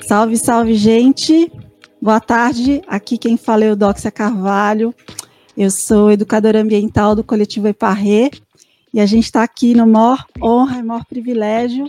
[0.00, 1.50] Salve, salve, gente.
[2.00, 2.82] Boa tarde.
[2.86, 4.94] Aqui quem fala é o Doxia Carvalho.
[5.56, 8.30] Eu sou educadora ambiental do coletivo Eparré
[8.92, 11.86] e a gente está aqui no maior honra e maior privilégio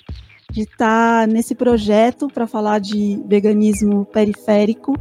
[0.51, 4.95] de estar tá nesse projeto para falar de veganismo periférico.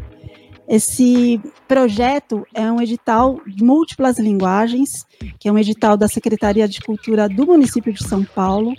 [0.66, 5.06] Esse projeto é um edital de múltiplas linguagens,
[5.38, 8.72] que é um edital da Secretaria de Cultura do município de São Paulo.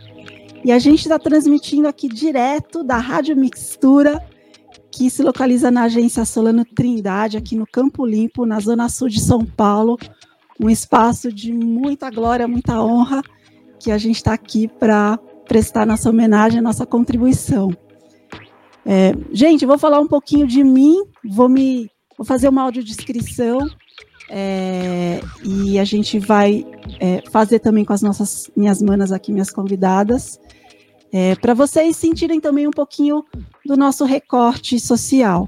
[0.64, 4.24] E a gente está transmitindo aqui direto da Rádio Mixtura,
[4.90, 9.20] que se localiza na agência Solano Trindade, aqui no Campo Limpo, na zona sul de
[9.20, 9.98] São Paulo.
[10.60, 13.22] Um espaço de muita glória, muita honra,
[13.80, 17.76] que a gente está aqui para prestar nossa homenagem, nossa contribuição.
[18.86, 23.68] É, gente, vou falar um pouquinho de mim, vou me vou fazer uma audiodescrição
[24.30, 26.66] é, e a gente vai
[27.00, 30.40] é, fazer também com as nossas minhas manas aqui, minhas convidadas,
[31.14, 33.24] é, para vocês sentirem também um pouquinho
[33.64, 35.48] do nosso recorte social.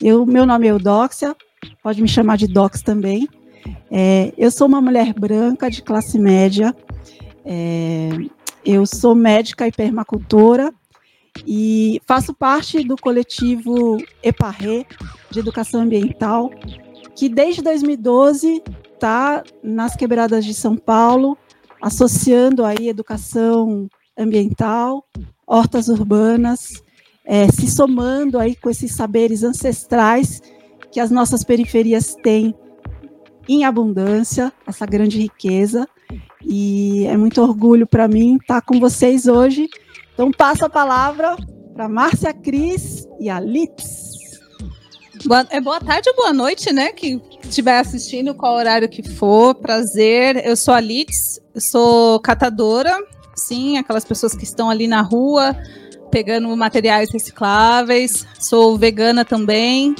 [0.00, 1.36] Eu, meu nome é Eudóxia,
[1.82, 3.28] pode me chamar de Dox também.
[3.90, 6.74] É, eu sou uma mulher branca de classe média.
[7.44, 8.08] É,
[8.64, 10.72] eu sou médica e permacultora
[11.46, 14.86] e faço parte do coletivo EPARRE
[15.30, 16.50] de Educação Ambiental,
[17.14, 18.62] que desde 2012
[18.94, 21.36] está nas quebradas de São Paulo,
[21.82, 25.04] associando aí educação ambiental,
[25.46, 26.82] hortas urbanas,
[27.24, 30.40] é, se somando aí com esses saberes ancestrais
[30.90, 32.54] que as nossas periferias têm
[33.48, 35.86] em abundância, essa grande riqueza,
[36.44, 39.68] e é muito orgulho para mim estar com vocês hoje.
[40.14, 41.36] Então, passo a palavra
[41.74, 44.16] para Márcia Cris e a Litz.
[45.24, 46.92] Boa, é boa tarde ou boa noite, né?
[46.92, 49.54] Que estiver assistindo, qual horário que for.
[49.54, 50.44] Prazer.
[50.46, 52.96] Eu sou a eu sou catadora,
[53.36, 55.54] sim, aquelas pessoas que estão ali na rua
[56.10, 58.26] pegando materiais recicláveis.
[58.38, 59.94] Sou vegana também.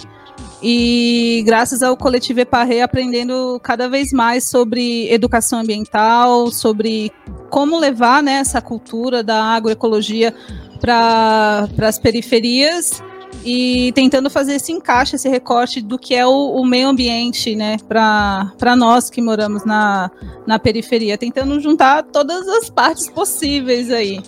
[0.62, 7.12] E graças ao coletivo Eparré aprendendo cada vez mais sobre educação ambiental, sobre
[7.50, 10.34] como levar né, essa cultura da agroecologia
[10.80, 13.02] para as periferias
[13.46, 17.76] e tentando fazer esse encaixe, esse recorte do que é o, o meio ambiente, né,
[17.88, 20.10] para nós que moramos na,
[20.44, 24.20] na periferia, tentando juntar todas as partes possíveis aí.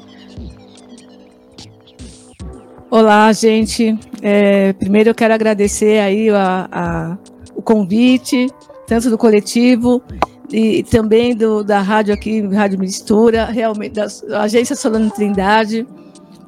[2.89, 3.99] Olá, gente.
[4.23, 7.19] É, primeiro eu quero agradecer aí a, a,
[7.57, 8.47] o convite,
[8.87, 10.01] tanto do coletivo
[10.49, 14.07] e também do, da rádio aqui, Rádio Mistura, realmente da
[14.41, 15.85] Agência Solano Trindade.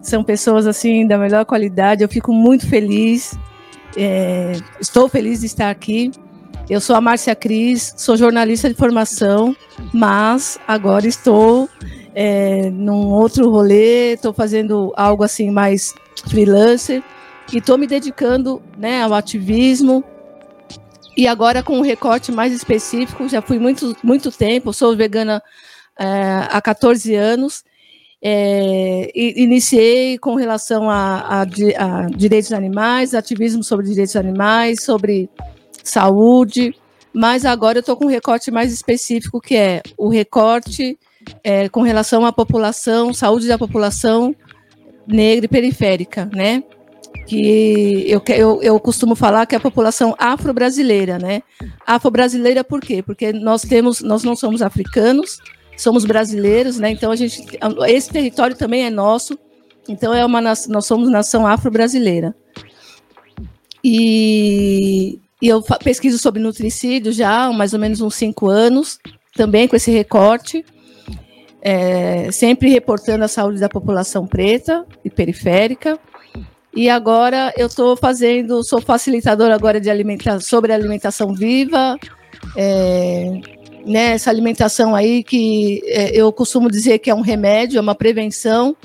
[0.03, 2.03] São pessoas assim da melhor qualidade.
[2.03, 3.39] Eu fico muito feliz.
[3.97, 6.11] É, estou feliz de estar aqui.
[6.69, 9.57] Eu sou a Márcia Cris, sou jornalista de formação,
[9.93, 11.69] mas agora estou
[12.15, 15.93] é, num outro rolê, estou fazendo algo assim mais
[16.29, 17.03] freelancer
[17.53, 20.05] e estou me dedicando né, ao ativismo.
[21.17, 25.43] E agora com um recorte mais específico, já fui muito, muito tempo, sou vegana
[25.99, 27.65] é, há 14 anos.
[28.23, 35.31] É, iniciei com relação a, a, a, direitos animais, ativismo sobre direitos animais, sobre
[35.83, 36.75] saúde,
[37.13, 40.99] mas agora eu estou com um recorte mais específico, que é o recorte
[41.43, 44.35] é, com relação à população, saúde da população
[45.07, 46.63] negra e periférica, né?
[47.27, 51.43] Que eu, eu, eu costumo falar que é a população afro-brasileira, né?
[51.87, 53.03] Afro-brasileira por quê?
[53.03, 55.39] Porque nós temos, nós não somos africanos,
[55.81, 56.91] somos brasileiros, né?
[56.91, 57.43] Então a gente,
[57.89, 59.39] esse território também é nosso.
[59.89, 62.35] Então é uma nós somos nação afro-brasileira.
[63.83, 68.99] E, e, eu pesquiso sobre nutricídio já há mais ou menos uns cinco anos,
[69.35, 70.65] também com esse recorte
[71.63, 75.99] é, sempre reportando a saúde da população preta e periférica.
[76.75, 81.99] E agora eu estou fazendo, sou facilitadora agora de alimentação sobre alimentação viva,
[82.57, 83.41] é,
[83.85, 87.95] né, essa alimentação aí que é, eu costumo dizer que é um remédio, é uma
[87.95, 88.77] prevenção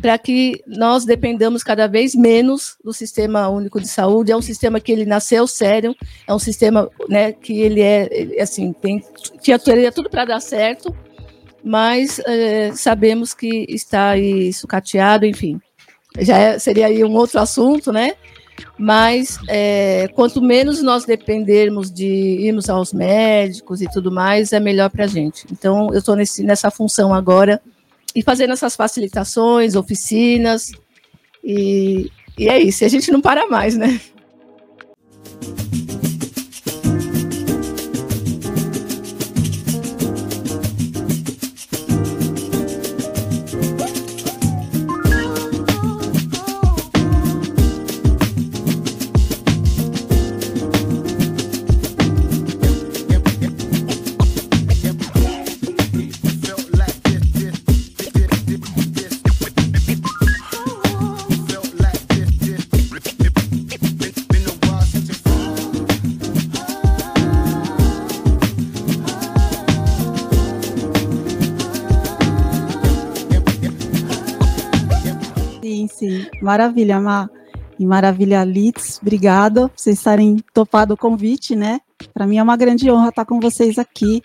[0.00, 4.30] para que nós dependamos cada vez menos do sistema único de saúde.
[4.30, 5.96] É um sistema que ele nasceu sério,
[6.26, 9.02] é um sistema né, que ele é assim tem
[9.40, 10.94] tinha tudo para dar certo,
[11.64, 15.60] mas é, sabemos que está aí sucateado, enfim.
[16.18, 18.14] Já é, seria aí um outro assunto, né?
[18.78, 24.90] Mas é, quanto menos nós dependermos de irmos aos médicos e tudo mais, é melhor
[24.90, 25.46] para a gente.
[25.50, 27.60] Então, eu estou nessa função agora
[28.14, 30.72] e fazendo essas facilitações, oficinas,
[31.44, 32.84] e, e é isso.
[32.84, 34.00] A gente não para mais, né?
[76.50, 77.30] Maravilha, Mar.
[77.78, 81.80] E maravilha, Litz, obrigada por vocês estarem topado o convite, né?
[82.12, 84.20] Para mim é uma grande honra estar com vocês aqui.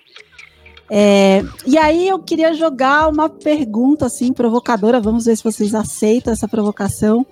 [0.90, 6.34] É, e aí eu queria jogar uma pergunta assim provocadora, vamos ver se vocês aceitam
[6.34, 7.26] essa provocação.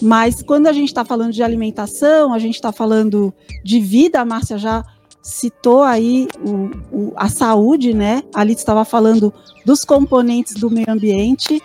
[0.00, 3.34] Mas quando a gente está falando de alimentação, a gente está falando
[3.64, 4.84] de vida, a Márcia já
[5.20, 8.22] citou aí o, o, a saúde, né?
[8.32, 9.34] Ali estava falando
[9.66, 11.60] dos componentes do meio ambiente,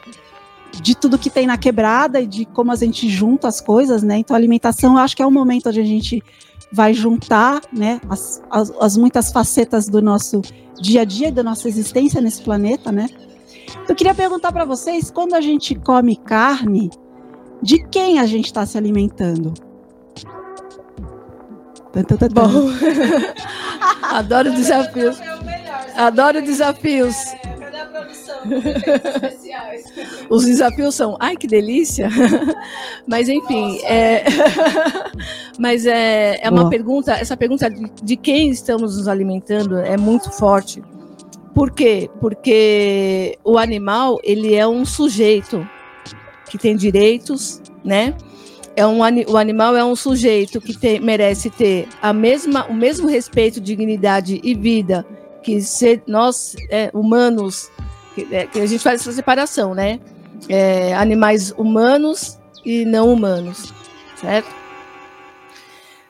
[0.73, 4.17] de tudo que tem na quebrada e de como a gente junta as coisas, né?
[4.17, 6.23] Então, a alimentação, eu acho que é o momento onde a gente
[6.71, 10.41] vai juntar, né, as, as, as muitas facetas do nosso
[10.81, 13.07] dia a dia e da nossa existência nesse planeta, né?
[13.87, 16.89] Eu queria perguntar para vocês, quando a gente come carne,
[17.61, 19.53] de quem a gente está se alimentando?
[22.33, 22.69] Bom,
[24.03, 25.17] adoro desafios.
[25.95, 27.15] Adoro desafios.
[30.29, 32.09] Os desafios são, ai que delícia!
[33.07, 34.23] Mas enfim, é...
[35.57, 36.69] mas é, é uma Boa.
[36.69, 40.83] pergunta, essa pergunta de, de quem estamos nos alimentando é muito forte.
[41.55, 42.09] Por quê?
[42.19, 45.67] Porque o animal, ele é um sujeito
[46.49, 48.13] que tem direitos, né?
[48.75, 53.07] É um, o animal é um sujeito que tem, merece ter a mesma, o mesmo
[53.07, 55.03] respeito, dignidade e vida
[55.41, 57.71] que ser, nós, é, humanos,
[58.25, 59.99] que, é, que, a gente faz essa separação, né?
[60.49, 63.71] É, animais humanos e não humanos,
[64.19, 64.49] certo?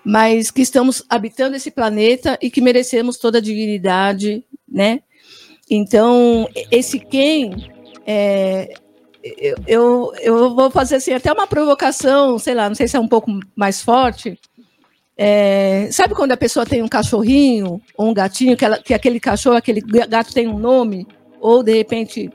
[0.04, 5.02] Mas que estamos habitando esse planeta e que merecemos toda a dignidade, né?
[5.70, 7.70] Então, esse quem
[8.06, 8.74] é,
[9.22, 13.00] eu, eu, eu, vou fazer assim, até uma provocação, sei lá, não sei se é
[13.00, 14.40] um pouco mais forte.
[15.18, 19.20] É, sabe quando a pessoa tem um cachorrinho ou um gatinho, que, ela, que aquele
[19.20, 21.06] cachorro, aquele gato tem um nome?
[21.40, 22.30] Ou de repente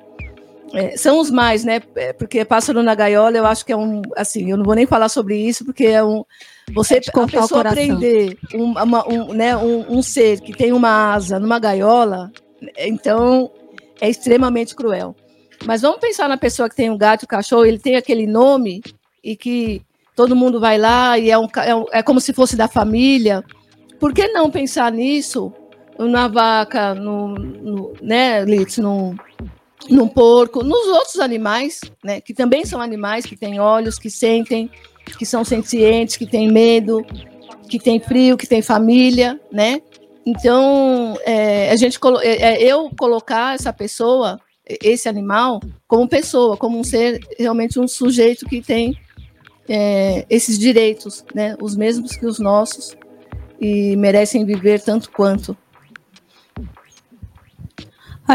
[0.72, 1.82] é, são os mais, né?
[1.94, 4.87] É, porque pássaro na gaiola, eu acho que é um, assim, eu não vou nem
[4.87, 6.25] falar sobre isso, porque é um,
[6.72, 11.38] você a pessoa aprender um, uma, um, né, um, um, ser que tem uma asa
[11.38, 12.32] numa gaiola,
[12.78, 13.50] então
[14.00, 15.14] é extremamente cruel.
[15.66, 18.26] Mas vamos pensar na pessoa que tem um gato e um cachorro, ele tem aquele
[18.26, 18.82] nome
[19.22, 19.82] e que
[20.16, 23.44] todo mundo vai lá e é, um, é, um, é como se fosse da família.
[24.00, 25.52] Por que não pensar nisso
[25.98, 29.14] na vaca, no, no né, Litz, no,
[29.88, 34.70] no porco, nos outros animais, né, que também são animais que têm olhos, que sentem,
[35.18, 37.04] que são sencientes, que têm medo,
[37.68, 39.80] que têm frio, que têm família, né?
[40.24, 46.78] Então, é, a gente, é, é, eu colocar essa pessoa, esse animal, como pessoa, como
[46.78, 48.96] um ser, realmente um sujeito que tem
[49.68, 52.96] é, esses direitos, né, os mesmos que os nossos,
[53.60, 55.56] e merecem viver tanto quanto.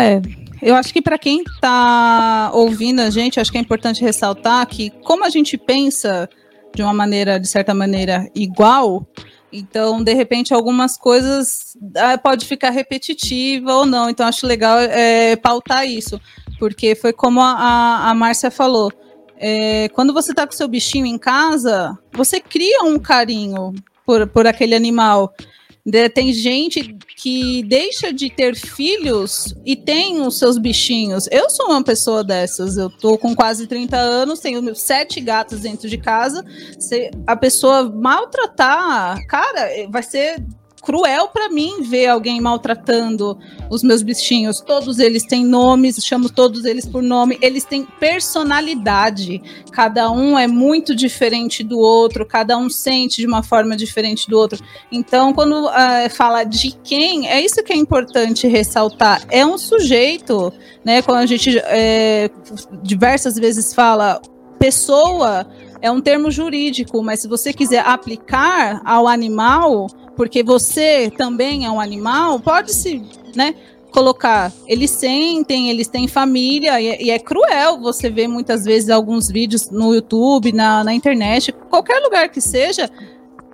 [0.02, 0.22] É,
[0.62, 4.90] eu acho que para quem está ouvindo a gente, acho que é importante ressaltar que
[5.04, 6.30] como a gente pensa
[6.76, 9.08] de uma maneira, de certa maneira, igual,
[9.52, 14.10] então, de repente, algumas coisas ah, pode ficar repetitiva ou não.
[14.10, 16.20] Então, acho legal é, pautar isso,
[16.60, 18.92] porque foi como a, a Márcia falou.
[19.40, 23.74] É, quando você está com seu bichinho em casa, você cria um carinho
[24.06, 25.34] por, por aquele animal.
[26.14, 31.28] Tem gente que deixa de ter filhos e tem os seus bichinhos.
[31.32, 32.78] Eu sou uma pessoa dessas.
[32.78, 36.44] Eu tô com quase 30 anos, tenho sete gatos dentro de casa.
[36.78, 40.44] Se a pessoa maltratar, cara, vai ser
[40.88, 43.38] cruel para mim ver alguém maltratando
[43.70, 44.62] os meus bichinhos.
[44.62, 49.42] Todos eles têm nomes, chamo todos eles por nome, eles têm personalidade.
[49.70, 54.38] Cada um é muito diferente do outro, cada um sente de uma forma diferente do
[54.38, 54.64] outro.
[54.90, 59.26] Então, quando uh, fala de quem, é isso que é importante ressaltar.
[59.30, 60.54] É um sujeito,
[60.86, 61.02] né?
[61.02, 62.30] Quando a gente é,
[62.82, 64.22] diversas vezes fala
[64.58, 65.46] pessoa
[65.82, 71.70] é um termo jurídico, mas se você quiser aplicar ao animal, porque você também é
[71.70, 73.02] um animal, pode se,
[73.36, 73.54] né,
[73.92, 78.90] colocar, eles sentem, eles têm família, e, é, e, é cruel você ver muitas vezes
[78.90, 82.90] alguns vídeos no YouTube, na, na internet, qualquer lugar que seja,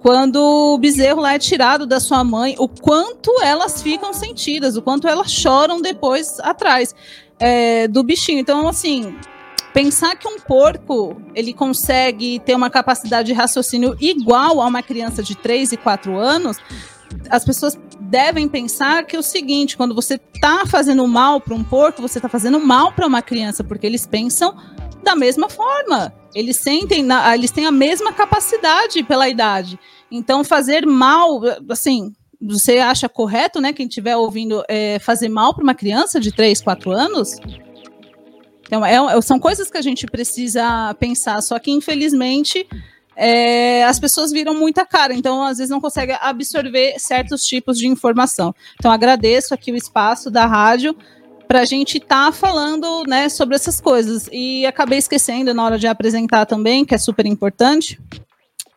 [0.01, 4.82] quando o bezerro lá é tirado da sua mãe, o quanto elas ficam sentidas, o
[4.82, 6.96] quanto elas choram depois atrás
[7.39, 8.39] é, do bichinho.
[8.39, 9.15] Então, assim,
[9.74, 15.24] pensar que um porco ele consegue ter uma capacidade de raciocínio igual a uma criança
[15.24, 16.58] de 3 e 4 anos,
[17.30, 21.63] as pessoas devem pensar que é o seguinte, quando você está fazendo mal para um
[21.63, 24.56] porco, você está fazendo mal para uma criança, porque eles pensam
[25.03, 26.13] da mesma forma.
[26.34, 29.80] Eles sentem, eles têm a mesma capacidade pela idade.
[30.12, 33.74] Então, fazer mal, assim, você acha correto, né?
[33.74, 37.38] Quem estiver ouvindo é, fazer mal para uma criança de 3, 4 anos?
[38.74, 42.68] Então, é, são coisas que a gente precisa pensar, só que infelizmente
[43.15, 47.88] é, as pessoas viram muita cara, então às vezes não conseguem absorver certos tipos de
[47.88, 48.51] informação.
[48.80, 50.98] Então agradeço aqui o espaço da rádio
[51.48, 54.27] para a gente estar tá falando né, sobre essas coisas.
[54.32, 58.00] E acabei esquecendo na hora de apresentar também, que é super importante,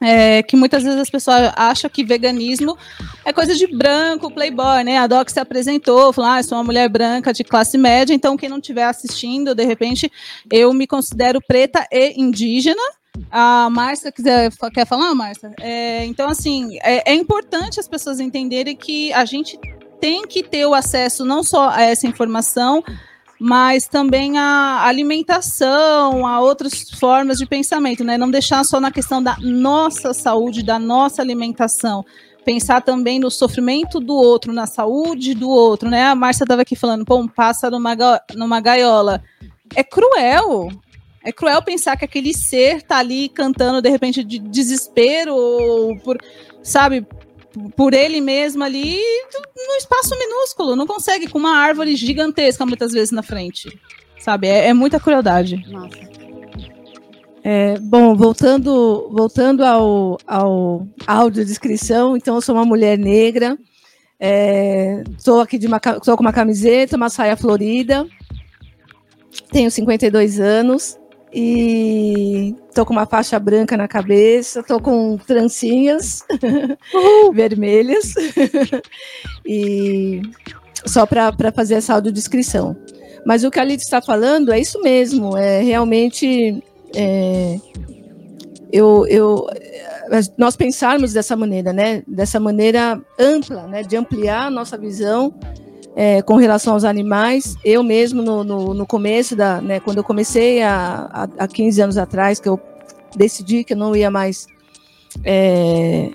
[0.00, 2.76] é, que muitas vezes as pessoas acham que veganismo
[3.24, 4.98] é coisa de branco, playboy, né?
[4.98, 8.48] A Doc se apresentou, falou, ah, sou uma mulher branca de classe média, então quem
[8.48, 10.10] não estiver assistindo, de repente,
[10.50, 12.82] eu me considero preta e indígena,
[13.30, 15.52] a Márcia quiser, quer falar, Márcia?
[15.60, 19.58] É, então, assim, é, é, importante as pessoas entenderem que a gente
[20.00, 22.84] tem que ter o acesso não só a essa informação,
[23.38, 28.16] mas também a alimentação, a outras formas de pensamento, né?
[28.16, 32.04] Não deixar só na questão da nossa saúde, da nossa alimentação.
[32.44, 36.06] Pensar também no sofrimento do outro, na saúde do outro, né?
[36.06, 37.96] A Márcia estava aqui falando, pô, um pássaro numa,
[38.34, 39.22] numa gaiola.
[39.74, 40.70] É cruel,
[41.26, 46.16] é cruel pensar que aquele ser tá ali cantando de repente de desespero ou por,
[46.62, 47.04] sabe,
[47.76, 49.00] por ele mesmo ali
[49.56, 53.80] no espaço minúsculo, não consegue com uma árvore gigantesca muitas vezes na frente,
[54.18, 54.46] sabe?
[54.46, 55.64] É, é muita crueldade.
[55.68, 56.06] Nossa.
[57.48, 63.56] É, bom, voltando, voltando ao, ao audiodescrição, então eu sou uma mulher negra,
[65.16, 68.04] estou é, aqui de uma, tô com uma camiseta, uma saia florida,
[69.52, 70.98] tenho 52 anos,
[71.38, 76.24] e tô com uma faixa branca na cabeça, tô com trancinhas
[77.34, 78.14] vermelhas
[79.44, 80.22] e
[80.86, 82.74] só para fazer essa audiodescrição.
[83.22, 86.64] Mas o que a Lid está falando é isso mesmo, é realmente
[86.94, 87.60] é,
[88.72, 89.46] eu, eu,
[90.38, 92.02] nós pensarmos dessa maneira, né?
[92.08, 93.82] Dessa maneira ampla, né?
[93.82, 95.34] De ampliar a nossa visão
[95.96, 97.56] é, com relação aos animais.
[97.64, 101.96] Eu mesmo, no, no, no começo, da, né, quando eu comecei há, há 15 anos
[101.96, 102.60] atrás, que eu
[103.16, 104.46] decidi que eu não ia mais.
[105.24, 106.10] É,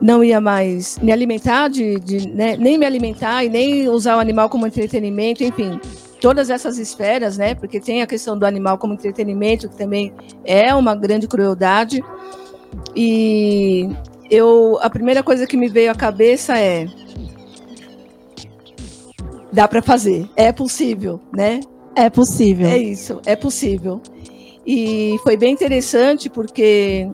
[0.00, 4.20] não ia mais me alimentar de, de né, nem me alimentar e nem usar o
[4.20, 5.78] animal como entretenimento, enfim,
[6.18, 7.54] todas essas esferas, né?
[7.54, 12.02] Porque tem a questão do animal como entretenimento, que também é uma grande crueldade.
[12.94, 13.86] E
[14.30, 16.86] eu a primeira coisa que me veio à cabeça é
[19.56, 21.60] dá para fazer, é possível, né?
[21.94, 22.66] É possível.
[22.68, 24.02] É isso, é possível.
[24.66, 27.08] E foi bem interessante porque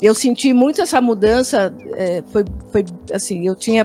[0.00, 1.74] eu senti muito essa mudança.
[1.94, 3.84] É, foi, foi assim, eu tinha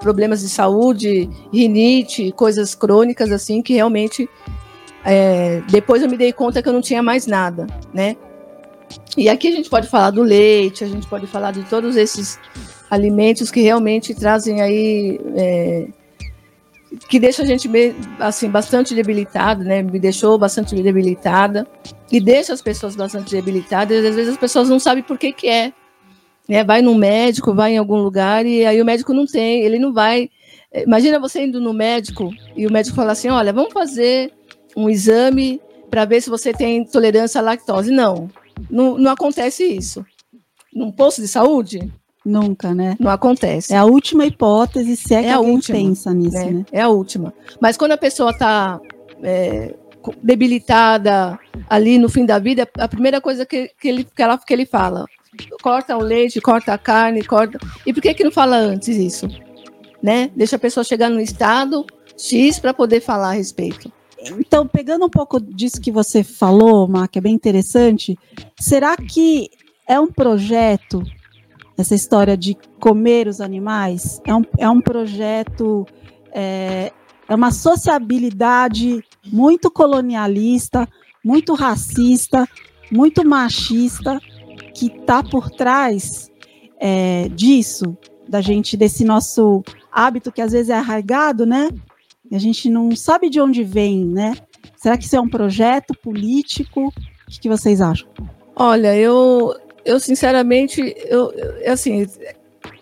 [0.00, 4.26] problemas de saúde, rinite, coisas crônicas assim que realmente
[5.04, 8.16] é, depois eu me dei conta que eu não tinha mais nada, né?
[9.18, 12.38] E aqui a gente pode falar do leite, a gente pode falar de todos esses
[12.90, 15.88] alimentos que realmente trazem aí é,
[17.08, 17.68] que deixa a gente
[18.18, 19.82] assim bastante debilitada, né?
[19.82, 21.66] Me deixou bastante debilitada
[22.10, 24.04] e deixa as pessoas bastante debilitadas.
[24.04, 25.72] Às vezes as pessoas não sabem por que que é.
[26.48, 26.62] Né?
[26.62, 29.92] Vai no médico, vai em algum lugar e aí o médico não tem, ele não
[29.92, 30.30] vai.
[30.74, 34.32] Imagina você indo no médico e o médico fala assim: olha, vamos fazer
[34.76, 35.60] um exame
[35.90, 37.90] para ver se você tem tolerância à lactose.
[37.90, 38.28] Não,
[38.70, 40.04] não, não acontece isso.
[40.74, 41.92] Num posto de saúde,
[42.24, 42.96] Nunca, né?
[42.98, 43.72] Não acontece.
[43.72, 46.50] É a última hipótese, se é, é que alguém última, pensa nisso, né?
[46.50, 46.66] né?
[46.72, 47.34] É a última.
[47.60, 48.80] Mas quando a pessoa está
[49.22, 49.74] é,
[50.22, 51.38] debilitada
[51.68, 54.64] ali no fim da vida, a primeira coisa que, que, ele, que, ela, que ele
[54.64, 55.04] fala,
[55.62, 57.58] corta o leite, corta a carne, corta...
[57.84, 59.28] E por que que não fala antes isso?
[60.02, 60.30] Né?
[60.34, 61.84] Deixa a pessoa chegar no estado
[62.16, 63.92] X para poder falar a respeito.
[64.38, 68.18] Então, pegando um pouco disso que você falou, Mar, que é bem interessante,
[68.58, 69.50] será que
[69.86, 71.02] é um projeto
[71.76, 75.86] essa história de comer os animais, é um, é um projeto,
[76.32, 76.92] é,
[77.28, 80.88] é uma sociabilidade muito colonialista,
[81.24, 82.48] muito racista,
[82.90, 84.20] muito machista,
[84.74, 86.30] que está por trás
[86.78, 87.96] é, disso,
[88.28, 91.70] da gente, desse nosso hábito que às vezes é arraigado, né?
[92.32, 94.34] A gente não sabe de onde vem, né?
[94.76, 96.88] Será que isso é um projeto político?
[96.88, 98.08] O que, que vocês acham?
[98.56, 99.54] Olha, eu,
[99.84, 102.06] eu sinceramente, eu, eu, assim,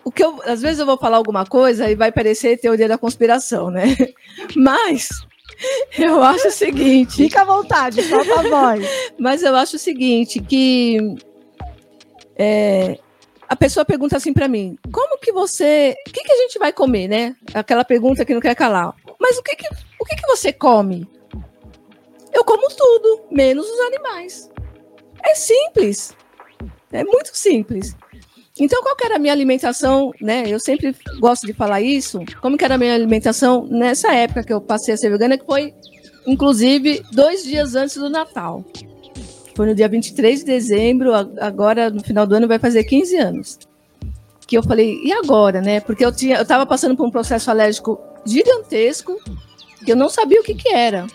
[0.03, 2.97] o que eu, às vezes eu vou falar alguma coisa e vai parecer teoria da
[2.97, 3.95] conspiração, né?
[4.55, 5.09] Mas
[5.97, 7.17] eu acho o seguinte.
[7.17, 8.85] Fica à vontade, solta a voz.
[9.19, 10.97] Mas eu acho o seguinte, que
[12.35, 12.97] é,
[13.47, 15.95] a pessoa pergunta assim para mim: como que você.
[16.07, 17.35] O que, que a gente vai comer, né?
[17.53, 18.93] Aquela pergunta que não quer calar.
[19.19, 19.67] Mas o que, que,
[19.99, 21.07] o que, que você come?
[22.33, 24.51] Eu como tudo, menos os animais.
[25.23, 26.15] É simples.
[26.93, 27.95] É muito simples.
[28.59, 30.43] Então, qual que era a minha alimentação, né?
[30.47, 32.19] Eu sempre gosto de falar isso.
[32.39, 35.45] Como que era a minha alimentação nessa época que eu passei a ser vegana, que
[35.45, 35.73] foi
[36.25, 38.63] inclusive dois dias antes do Natal.
[39.55, 43.59] Foi no dia 23 de dezembro, agora no final do ano vai fazer 15 anos.
[44.47, 45.79] Que eu falei, e agora, né?
[45.79, 49.19] Porque eu tinha, eu estava passando por um processo alérgico gigantesco,
[49.83, 51.07] que eu não sabia o que, que era.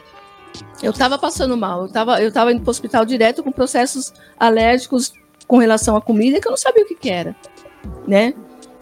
[0.83, 4.13] Eu estava passando mal, eu estava eu tava indo para o hospital direto com processos
[4.39, 5.13] alérgicos
[5.49, 7.35] com relação à comida que eu não sabia o que, que era,
[8.07, 8.35] né?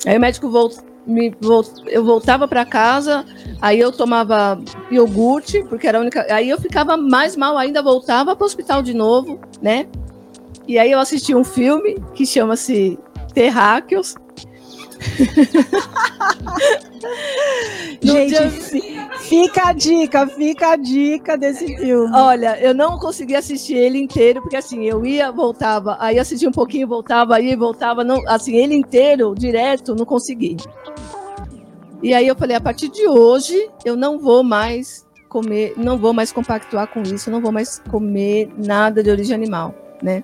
[0.04, 1.32] Aí o médico voltou, me,
[1.86, 3.24] eu voltava para casa,
[3.62, 6.26] aí eu tomava iogurte, porque era a única.
[6.28, 9.86] Aí eu ficava mais mal ainda, voltava para o hospital de novo, né?
[10.66, 12.98] E aí eu assisti um filme que chama-se
[13.32, 14.16] Terráqueos,
[18.02, 18.50] Gente, dia...
[19.18, 22.10] fica a dica, fica a dica desse filme.
[22.14, 26.52] Olha, eu não consegui assistir ele inteiro, porque assim, eu ia, voltava, aí assistia um
[26.52, 30.56] pouquinho, voltava, aí voltava, não, assim, ele inteiro, direto, não consegui.
[32.02, 36.12] E aí eu falei, a partir de hoje, eu não vou mais comer, não vou
[36.12, 40.22] mais compactuar com isso, não vou mais comer nada de origem animal, né?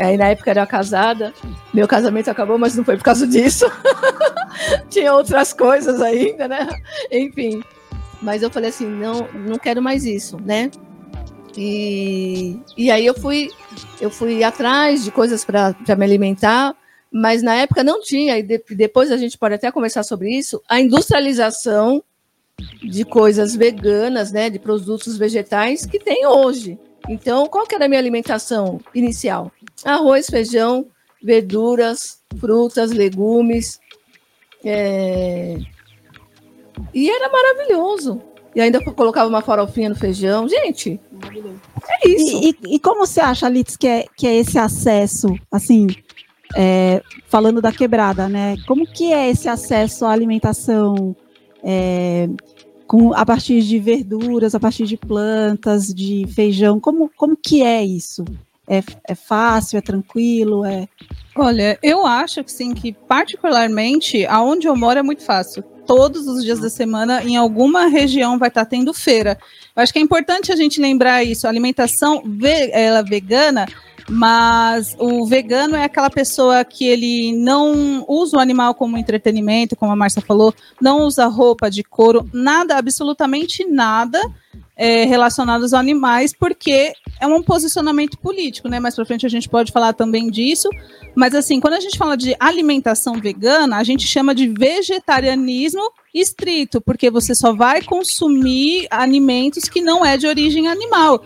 [0.00, 1.34] Aí na época era casada,
[1.74, 3.66] meu casamento acabou, mas não foi por causa disso.
[4.88, 6.66] Tinha outras coisas ainda, né?
[7.10, 7.62] Enfim.
[8.22, 10.70] Mas eu falei assim, não, não quero mais isso, né?
[11.56, 13.50] E, e aí eu fui,
[14.00, 16.74] eu fui atrás de coisas para me alimentar,
[17.12, 20.62] mas na época não tinha, e de, depois a gente pode até conversar sobre isso,
[20.68, 22.02] a industrialização
[22.82, 26.78] de coisas veganas, né, de produtos vegetais que tem hoje.
[27.08, 29.50] Então, qual que era a minha alimentação inicial?
[29.84, 30.86] Arroz, feijão,
[31.22, 33.80] verduras, frutas, legumes.
[34.64, 35.58] É...
[36.94, 38.22] E era maravilhoso.
[38.54, 40.48] E ainda colocava uma farofinha no feijão.
[40.48, 41.00] Gente,
[41.88, 42.36] é isso.
[42.36, 45.86] E, e, e como você acha, Litz, que é, que é esse acesso, assim,
[46.56, 48.56] é, falando da quebrada, né?
[48.66, 51.14] Como que é esse acesso à alimentação
[51.62, 52.28] é,
[52.90, 56.80] com, a partir de verduras, a partir de plantas, de feijão?
[56.80, 58.24] Como, como que é isso?
[58.66, 60.88] É, é fácil, é tranquilo, é...
[61.36, 65.62] Olha, eu acho que sim, que particularmente aonde eu moro é muito fácil.
[65.86, 69.38] Todos os dias da semana, em alguma região, vai estar tendo feira.
[69.76, 71.46] Eu acho que é importante a gente lembrar isso.
[71.46, 73.68] A alimentação ve ela vegana,
[74.10, 79.92] mas o vegano é aquela pessoa que ele não usa o animal como entretenimento, como
[79.92, 84.20] a Márcia falou, não usa roupa de couro, nada, absolutamente nada
[84.76, 88.80] é, relacionados aos animais, porque é um posicionamento político, né?
[88.80, 90.68] Mais para frente a gente pode falar também disso.
[91.14, 95.82] Mas assim, quando a gente fala de alimentação vegana, a gente chama de vegetarianismo
[96.14, 101.22] estrito, porque você só vai consumir alimentos que não é de origem animal.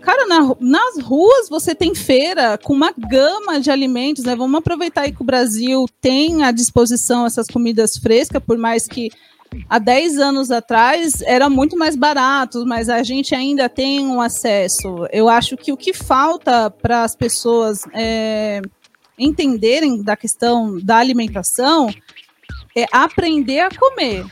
[0.00, 4.36] Cara, na, nas ruas você tem feira com uma gama de alimentos, né?
[4.36, 9.10] Vamos aproveitar aí que o Brasil tem à disposição essas comidas frescas, por mais que
[9.68, 15.06] há 10 anos atrás era muito mais barato, mas a gente ainda tem um acesso.
[15.12, 18.62] Eu acho que o que falta para as pessoas é,
[19.18, 21.88] entenderem da questão da alimentação
[22.76, 24.24] é aprender a comer.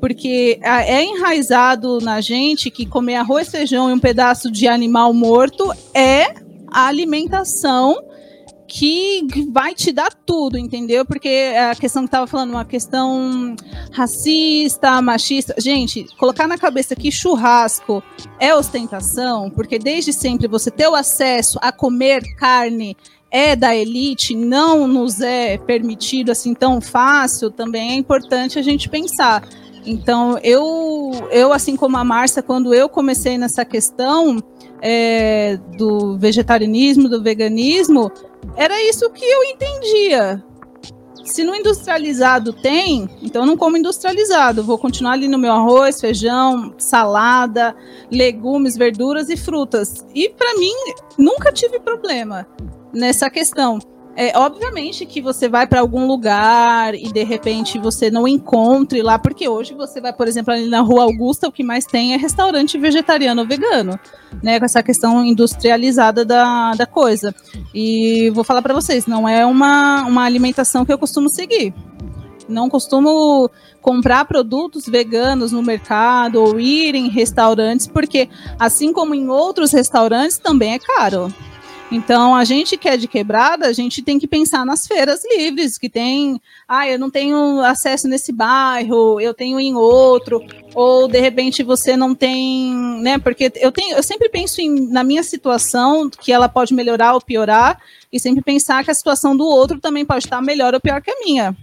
[0.00, 5.72] Porque é enraizado na gente que comer arroz, feijão e um pedaço de animal morto
[5.94, 6.34] é
[6.70, 7.96] a alimentação
[8.68, 11.04] que vai te dar tudo, entendeu?
[11.04, 13.56] Porque a questão que estava falando, uma questão
[13.90, 15.54] racista, machista.
[15.58, 18.02] Gente, colocar na cabeça que churrasco
[18.38, 22.94] é ostentação, porque desde sempre você ter o acesso a comer carne
[23.30, 28.88] é da elite, não nos é permitido assim tão fácil, também é importante a gente
[28.88, 29.48] pensar.
[29.88, 34.38] Então, eu, eu assim como a Márcia, quando eu comecei nessa questão
[34.82, 38.12] é, do vegetarianismo, do veganismo,
[38.54, 40.44] era isso que eu entendia.
[41.24, 44.62] Se no industrializado tem, então eu não como industrializado.
[44.62, 47.74] Vou continuar ali no meu arroz, feijão, salada,
[48.10, 50.06] legumes, verduras e frutas.
[50.14, 50.72] E para mim,
[51.16, 52.46] nunca tive problema
[52.92, 53.78] nessa questão.
[54.20, 59.16] É, obviamente que você vai para algum lugar e de repente você não encontre lá,
[59.16, 62.16] porque hoje você vai, por exemplo, ali na Rua Augusta, o que mais tem é
[62.16, 63.96] restaurante vegetariano vegano,
[64.42, 64.58] né?
[64.58, 67.32] Com essa questão industrializada da, da coisa.
[67.72, 71.72] E vou falar para vocês, não é uma, uma alimentação que eu costumo seguir.
[72.48, 73.48] Não costumo
[73.80, 78.28] comprar produtos veganos no mercado ou ir em restaurantes, porque
[78.58, 81.32] assim como em outros restaurantes também é caro.
[81.90, 85.78] Então, a gente que é de quebrada, a gente tem que pensar nas feiras livres,
[85.78, 91.18] que tem, ah, eu não tenho acesso nesse bairro, eu tenho em outro, ou de
[91.18, 93.18] repente você não tem, né?
[93.18, 97.22] Porque eu tenho, eu sempre penso em, na minha situação, que ela pode melhorar ou
[97.22, 97.80] piorar,
[98.12, 101.10] e sempre pensar que a situação do outro também pode estar melhor ou pior que
[101.10, 101.56] a minha.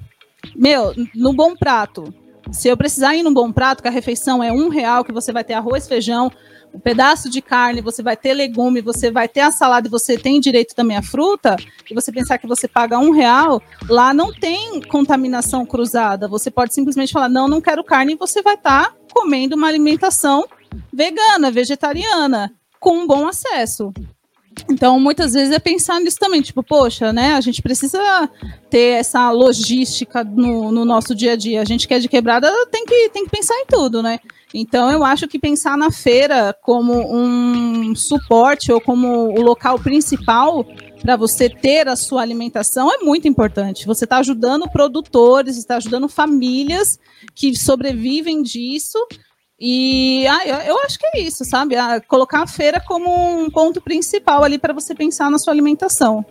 [0.55, 2.13] Meu, no bom prato,
[2.51, 5.31] Se eu precisar ir num bom prato, que a refeição é um real, que você
[5.31, 6.31] vai ter arroz, feijão,
[6.75, 10.17] um pedaço de carne, você vai ter legume, você vai ter a salada e você
[10.17, 11.55] tem direito também à fruta,
[11.89, 16.27] e você pensar que você paga um real, lá não tem contaminação cruzada.
[16.27, 19.67] Você pode simplesmente falar, não, não quero carne, e você vai estar tá comendo uma
[19.67, 20.45] alimentação
[20.91, 23.93] vegana, vegetariana, com um bom acesso.
[24.69, 27.33] Então, muitas vezes é pensar nisso também, tipo, poxa, né?
[27.33, 28.29] A gente precisa
[28.69, 31.61] ter essa logística no, no, nosso dia a dia.
[31.61, 34.19] A gente que é de quebrada tem que, tem que pensar em tudo, né?
[34.53, 40.65] Então, eu acho que pensar na feira como um suporte ou como o local principal
[41.01, 43.85] para você ter a sua alimentação é muito importante.
[43.85, 46.97] Você está ajudando produtores, está ajudando famílias
[47.35, 48.97] que sobrevivem disso
[49.59, 51.75] e ah, eu, eu, acho que é isso, sabe?
[51.75, 56.25] Ah, colocar a feira como um ponto principal ali para você pensar na sua alimentação.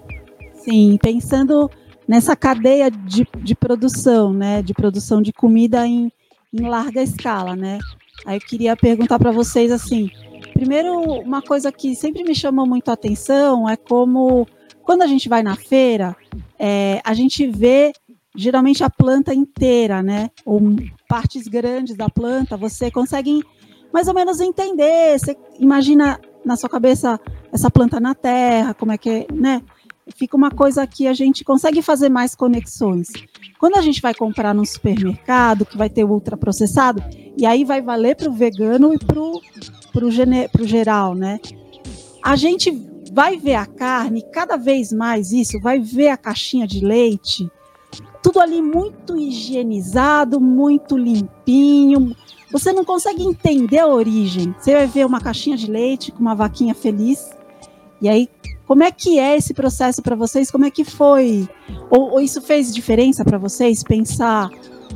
[0.57, 1.71] Sim, pensando
[2.07, 4.63] nessa cadeia de, de produção, né?
[4.63, 6.13] De produção de comida em,
[6.53, 7.79] em larga escala, né?
[8.27, 10.11] Aí eu queria perguntar para vocês assim.
[10.53, 14.47] Primeiro, uma coisa que sempre me chamou muito a atenção é como
[14.83, 16.15] quando a gente vai na feira,
[16.59, 17.93] é, a gente vê
[18.35, 20.31] geralmente a planta inteira, né?
[20.45, 20.61] Ou
[21.09, 23.43] partes grandes da planta, você consegue
[23.93, 25.19] mais ou menos entender.
[25.19, 27.21] Você imagina na sua cabeça
[27.53, 29.63] essa planta na terra, como é que é, né?
[30.17, 33.09] Fica uma coisa que a gente consegue fazer mais conexões.
[33.59, 37.03] Quando a gente vai comprar no supermercado, que vai ter ultraprocessado,
[37.39, 41.41] e aí vai valer para o vegano e para o geral, né?
[42.23, 42.71] A gente
[43.13, 47.49] vai ver a carne, cada vez mais isso, vai ver a caixinha de leite,
[48.25, 52.17] tudo ali muito higienizado, muito limpinho.
[52.51, 54.55] Você não consegue entender a origem.
[54.59, 57.31] Você vai ver uma caixinha de leite com uma vaquinha feliz.
[58.01, 58.31] E aí,
[58.67, 60.51] como é que é esse processo para vocês?
[60.51, 61.47] Como é que foi?
[61.91, 64.49] Ou, ou isso fez diferença para vocês pensar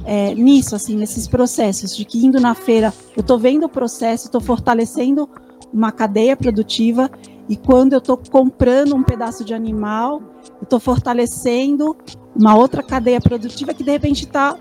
[0.06, 4.26] é, nisso, assim, nesses processos de que indo na feira, eu estou vendo o processo,
[4.26, 5.28] estou fortalecendo
[5.70, 7.10] uma cadeia produtiva
[7.46, 10.22] e quando eu estou comprando um pedaço de animal,
[10.60, 11.96] eu estou fortalecendo
[12.38, 14.56] uma outra cadeia produtiva que de repente está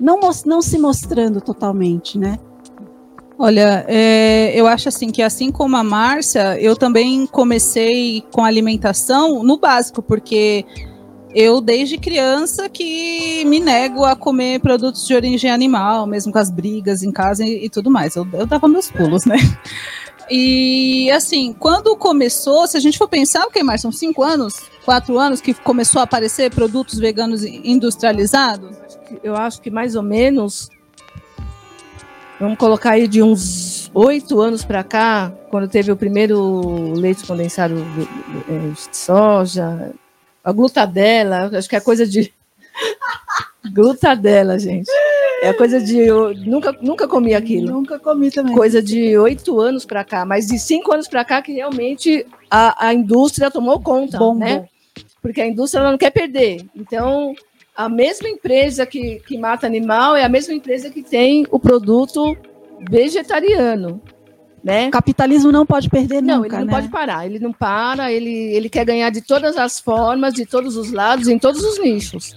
[0.00, 2.38] não, não se mostrando totalmente, né?
[3.38, 9.44] Olha, é, eu acho assim que assim como a Márcia, eu também comecei com alimentação
[9.44, 10.64] no básico, porque
[11.32, 16.50] eu desde criança que me nego a comer produtos de origem animal, mesmo com as
[16.50, 18.16] brigas em casa e, e tudo mais.
[18.16, 19.36] Eu, eu dava meus pulos, né?
[20.30, 23.80] E assim, quando começou, se a gente for pensar, o que mais?
[23.80, 28.76] São cinco anos, quatro anos que começou a aparecer produtos veganos industrializados?
[29.22, 30.68] Eu acho que mais ou menos,
[32.38, 37.74] vamos colocar aí de uns oito anos para cá, quando teve o primeiro leite condensado
[37.74, 39.94] de soja,
[40.44, 42.32] a glutadela, acho que é coisa de
[43.72, 44.90] glutadela, gente.
[45.42, 45.98] É coisa de.
[45.98, 47.72] Eu nunca, nunca comi aquilo.
[47.72, 48.54] Nunca comi também.
[48.54, 52.88] Coisa de oito anos para cá, mas de cinco anos para cá que realmente a,
[52.88, 54.66] a indústria tomou conta, bom, né?
[55.22, 56.64] Porque a indústria não quer perder.
[56.74, 57.34] Então,
[57.76, 62.36] a mesma empresa que, que mata animal é a mesma empresa que tem o produto
[62.90, 64.00] vegetariano.
[64.62, 64.88] Né?
[64.88, 66.72] O capitalismo não pode perder não, nunca, ele não né?
[66.72, 70.76] pode parar, ele não para, ele, ele quer ganhar de todas as formas, de todos
[70.76, 72.36] os lados, em todos os nichos.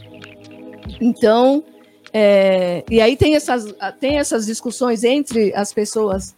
[1.01, 1.63] Então,
[2.13, 6.35] é, e aí tem essas, tem essas discussões entre as pessoas,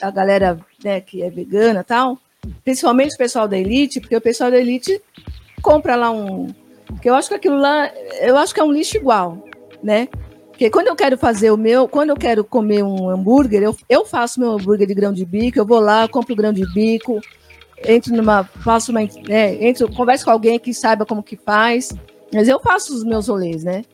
[0.00, 2.18] a galera né, que é vegana tal,
[2.64, 5.00] principalmente o pessoal da elite, porque o pessoal da elite
[5.60, 6.48] compra lá um.
[6.86, 9.44] Porque eu acho que aquilo lá, eu acho que é um lixo igual,
[9.82, 10.08] né?
[10.48, 14.04] Porque quando eu quero fazer o meu, quando eu quero comer um hambúrguer, eu, eu
[14.04, 17.20] faço meu hambúrguer de grão de bico, eu vou lá, compro o grão de bico,
[17.84, 21.94] entro numa, faço uma, né, entro, converso com alguém que saiba como que faz,
[22.32, 23.84] mas eu faço os meus rolês, né?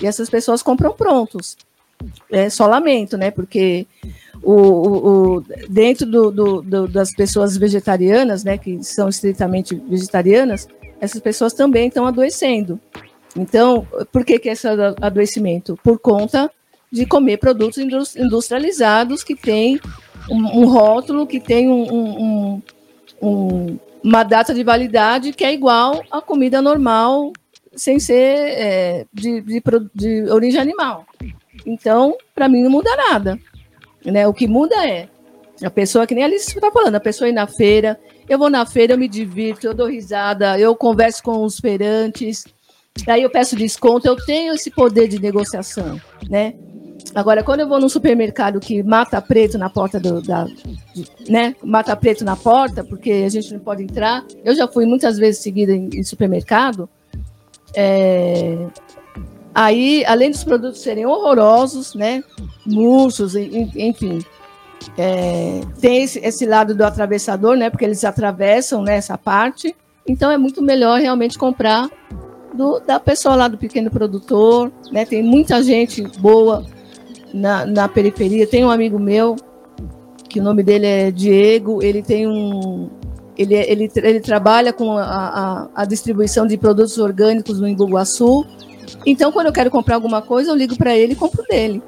[0.00, 1.56] E essas pessoas compram prontos.
[2.30, 3.30] É só lamento, né?
[3.30, 3.86] Porque
[4.42, 10.66] o, o, o dentro do, do, do, das pessoas vegetarianas, né, que são estritamente vegetarianas,
[11.00, 12.80] essas pessoas também estão adoecendo.
[13.36, 14.66] Então, por que, que esse
[15.00, 15.78] adoecimento?
[15.82, 16.50] Por conta
[16.90, 17.78] de comer produtos
[18.16, 19.80] industrializados que têm
[20.30, 22.62] um, um rótulo, que tem um,
[23.20, 27.32] um, uma data de validade que é igual à comida normal
[27.74, 29.62] sem ser é, de, de,
[29.94, 31.06] de, origem animal.
[31.66, 33.38] Então, para mim, não muda nada.
[34.04, 34.26] Né?
[34.26, 35.08] O que muda é
[35.62, 38.50] a pessoa, que nem a Alice está falando, a pessoa ir na feira, eu vou
[38.50, 42.44] na feira, eu me divirto, eu dou risada, eu converso com os feirantes,
[43.06, 46.54] aí eu peço desconto, eu tenho esse poder de negociação, né?
[47.14, 50.46] Agora, quando eu vou num supermercado que mata preto na porta do, da,
[51.28, 51.54] né?
[51.62, 54.24] Mata preto na porta, porque a gente não pode entrar.
[54.44, 56.88] Eu já fui muitas vezes seguida em, em supermercado,
[57.74, 58.66] é,
[59.54, 62.24] Aí, além dos produtos serem horrorosos, né?
[62.66, 64.24] Murchos, enfim.
[64.96, 67.68] É, tem esse, esse, lado do atravessador, né?
[67.68, 69.76] Porque eles atravessam né, essa parte.
[70.06, 71.88] Então é muito melhor realmente comprar
[72.54, 75.04] do, da pessoa lá do pequeno produtor, né?
[75.04, 76.64] Tem muita gente boa
[77.32, 78.46] na, na periferia.
[78.46, 79.36] Tem um amigo meu
[80.30, 81.82] que o nome dele é Diego.
[81.82, 82.88] Ele tem um,
[83.36, 88.44] ele, ele, ele trabalha com a, a, a distribuição de produtos orgânicos no Imbuguaçu.
[89.06, 91.82] Então, quando eu quero comprar alguma coisa, eu ligo para ele e compro dele.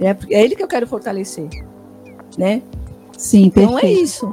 [0.00, 1.48] É, é ele que eu quero fortalecer.
[2.36, 2.62] Né?
[3.16, 4.32] Sim, Então é isso.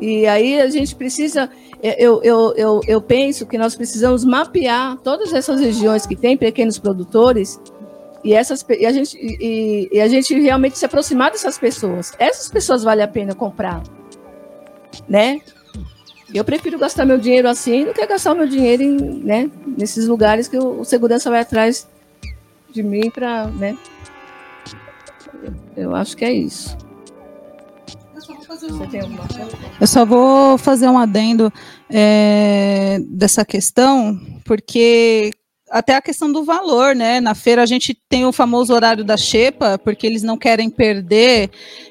[0.00, 1.50] E aí a gente precisa.
[1.82, 6.36] É, eu, eu, eu, eu penso que nós precisamos mapear todas essas regiões que têm
[6.36, 7.60] pequenos produtores
[8.24, 12.12] e, essas, e, a gente, e, e a gente realmente se aproximar dessas pessoas.
[12.18, 13.82] Essas pessoas vale a pena comprar
[15.08, 15.40] né?
[16.32, 20.46] Eu prefiro gastar meu dinheiro assim do que gastar meu dinheiro em, né, nesses lugares
[20.46, 21.88] que o, o segurança vai atrás
[22.70, 23.76] de mim para, né?
[25.76, 26.76] Eu acho que é isso.
[29.80, 31.52] Eu só vou fazer um adendo
[31.88, 35.32] é, dessa questão, porque
[35.70, 37.20] até a questão do valor, né?
[37.20, 41.48] Na feira a gente tem o famoso horário da xepa, porque eles não querem perder,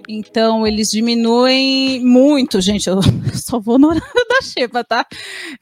[0.07, 2.89] então eles diminuem muito, gente.
[2.89, 2.99] Eu
[3.33, 5.05] só vou no horário da xepa, tá?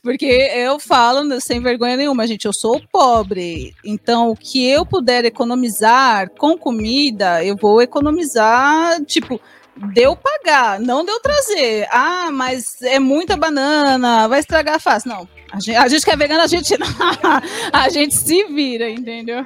[0.01, 5.23] Porque eu falo sem vergonha nenhuma, gente, eu sou pobre, então o que eu puder
[5.23, 9.39] economizar com comida, eu vou economizar, tipo,
[9.93, 11.87] deu pagar, não deu trazer.
[11.91, 15.09] Ah, mas é muita banana, vai estragar fácil.
[15.09, 16.73] Não, a gente, a gente que é vegana, a gente,
[17.71, 19.45] a gente se vira, entendeu?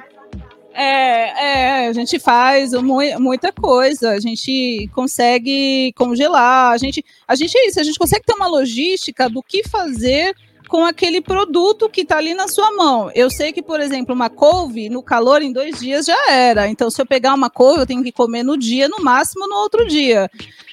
[0.74, 7.56] É, é, a gente faz muita coisa, a gente consegue congelar, a gente, a gente
[7.58, 10.34] é isso, a gente consegue ter uma logística do que fazer
[10.72, 13.10] com aquele produto que está ali na sua mão.
[13.14, 16.66] Eu sei que, por exemplo, uma couve, no calor, em dois dias já era.
[16.66, 19.56] Então, se eu pegar uma couve, eu tenho que comer no dia, no máximo no
[19.56, 20.30] outro dia.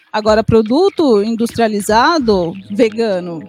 [0.09, 3.41] Agora, produto industrializado, vegano,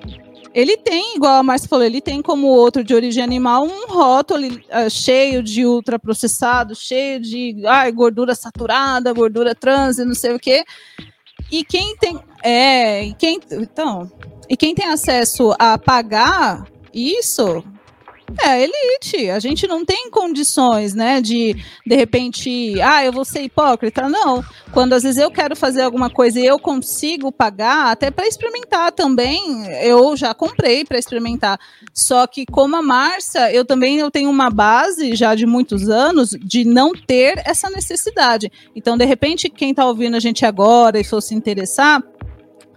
[0.53, 4.49] ele tem, igual a Márcia falou, ele tem como outro de origem animal um rótulo
[4.49, 10.41] uh, cheio de ultraprocessado, cheio de ai, gordura saturada, gordura trans e não sei o
[10.41, 10.65] quê.
[11.49, 12.19] E quem tem.
[12.43, 13.39] É, quem.
[13.53, 14.11] Então.
[14.51, 17.63] E quem tem acesso a pagar isso
[18.43, 19.31] é a elite.
[19.31, 21.55] A gente não tem condições, né, de
[21.87, 24.09] de repente, ah, eu vou ser hipócrita.
[24.09, 24.45] Não.
[24.73, 28.93] Quando às vezes eu quero fazer alguma coisa e eu consigo pagar, até para experimentar
[28.93, 31.59] também, eu já comprei para experimentar.
[31.93, 36.31] Só que como a Márcia, eu também eu tenho uma base já de muitos anos
[36.31, 38.51] de não ter essa necessidade.
[38.75, 42.03] Então, de repente, quem está ouvindo a gente agora e for se interessar,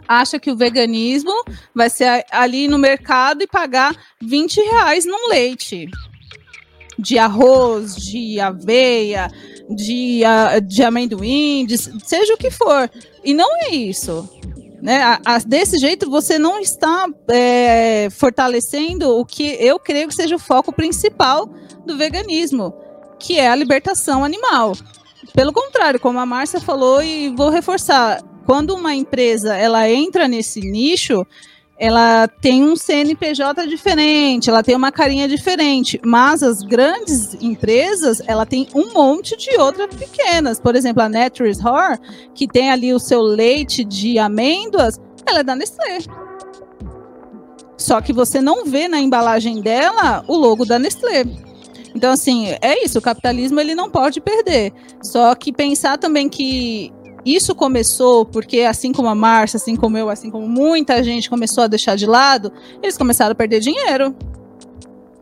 [0.08, 1.34] acha que o veganismo
[1.74, 5.90] vai ser ali no mercado e pagar 20 reais num leite
[6.98, 9.30] de arroz, de aveia,
[9.70, 10.22] de,
[10.66, 12.90] de amendoim, de, seja o que for.
[13.24, 14.30] E não é isso.
[14.82, 15.02] Né?
[15.02, 20.36] A, a, desse jeito, você não está é, fortalecendo o que eu creio que seja
[20.36, 21.48] o foco principal
[21.86, 22.74] do veganismo,
[23.18, 24.74] que é a libertação animal.
[25.34, 30.60] Pelo contrário, como a Márcia falou, e vou reforçar, quando uma empresa ela entra nesse
[30.62, 31.26] nicho,
[31.78, 38.46] ela tem um CNPJ diferente, ela tem uma carinha diferente, mas as grandes empresas, ela
[38.46, 40.60] tem um monte de outras pequenas.
[40.60, 42.00] Por exemplo, a Naturist Horror,
[42.34, 46.00] que tem ali o seu leite de amêndoas, ela é da Nestlé.
[47.78, 51.26] Só que você não vê na embalagem dela o logo da Nestlé.
[51.96, 54.72] Então, assim, é isso, o capitalismo ele não pode perder.
[55.02, 56.92] Só que pensar também que
[57.26, 61.64] isso começou porque, assim como a Márcia, assim como eu, assim como muita gente começou
[61.64, 64.16] a deixar de lado, eles começaram a perder dinheiro.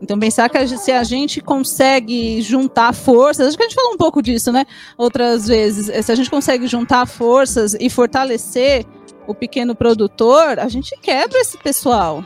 [0.00, 3.92] Então, pensar que a, se a gente consegue juntar forças, acho que a gente falou
[3.92, 4.66] um pouco disso, né?
[4.98, 8.84] Outras vezes, se a gente consegue juntar forças e fortalecer
[9.28, 12.24] o pequeno produtor, a gente quebra esse pessoal.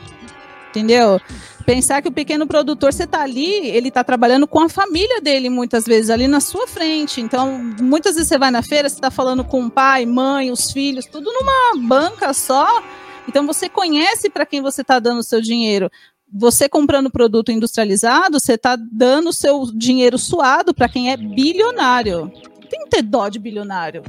[0.77, 1.19] Entendeu?
[1.65, 5.49] Pensar que o pequeno produtor, você está ali, ele está trabalhando com a família dele,
[5.49, 7.19] muitas vezes, ali na sua frente.
[7.19, 10.71] Então, muitas vezes você vai na feira, você está falando com o pai, mãe, os
[10.71, 12.81] filhos, tudo numa banca só.
[13.27, 15.91] Então, você conhece para quem você está dando o seu dinheiro
[16.31, 22.31] você comprando produto industrializado, você está dando seu dinheiro suado para quem é bilionário.
[22.69, 24.03] Tem que ter dó de bilionário.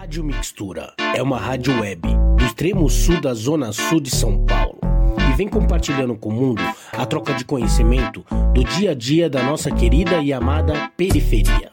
[0.00, 2.02] Rádio Mixtura é uma rádio web
[2.36, 4.78] do extremo sul da zona sul de São Paulo
[5.36, 9.72] vem compartilhando com o mundo a troca de conhecimento do dia a dia da nossa
[9.72, 11.72] querida e amada periferia.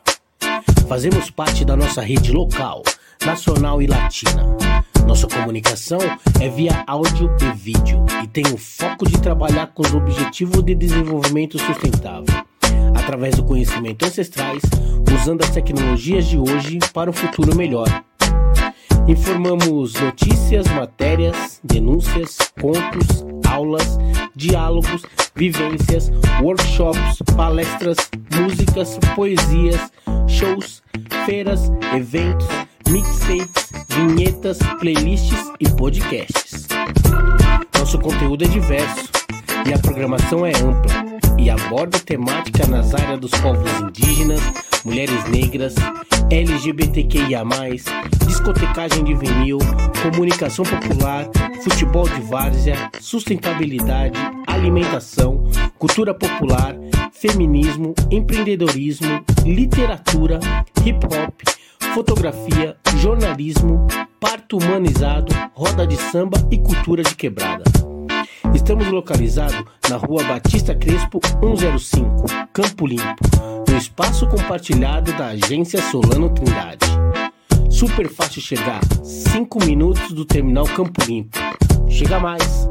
[0.88, 2.82] Fazemos parte da nossa rede local,
[3.24, 4.58] nacional e latina.
[5.06, 6.00] Nossa comunicação
[6.42, 10.74] é via áudio e vídeo e tem o foco de trabalhar com os objetivos de
[10.74, 12.44] desenvolvimento sustentável,
[12.96, 14.64] através do conhecimento ancestrais,
[15.14, 17.88] usando as tecnologias de hoje para um futuro melhor.
[19.08, 24.00] Informamos notícias, matérias, denúncias, contos, aulas,
[24.36, 25.04] diálogos,
[25.36, 26.12] vivências,
[26.42, 27.98] workshops, palestras,
[28.36, 29.92] músicas, poesias,
[30.28, 30.82] shows,
[31.26, 32.48] feiras, eventos,
[32.90, 36.68] mixtapes, vinhetas, playlists e podcasts.
[37.78, 39.10] Nosso conteúdo é diverso
[39.68, 44.42] e a programação é ampla e aborda temática nas áreas dos povos indígenas,
[44.84, 45.76] mulheres negras,
[46.32, 47.44] LGBTQIA,
[48.26, 49.60] discotecagem de vinil,
[50.02, 51.30] comunicação popular,
[51.62, 55.44] futebol de várzea, sustentabilidade, alimentação,
[55.78, 56.76] cultura popular,
[57.12, 60.40] feminismo, empreendedorismo, literatura,
[60.84, 61.42] hip hop,
[61.94, 63.86] fotografia, jornalismo,
[64.20, 67.75] parto humanizado, roda de samba e cultura de quebrada.
[68.54, 73.24] Estamos localizados na rua Batista Crespo 105, Campo Limpo,
[73.70, 76.86] no espaço compartilhado da agência Solano Trindade.
[77.70, 81.38] Super fácil chegar, 5 minutos do terminal Campo Limpo.
[81.90, 82.70] Chega mais!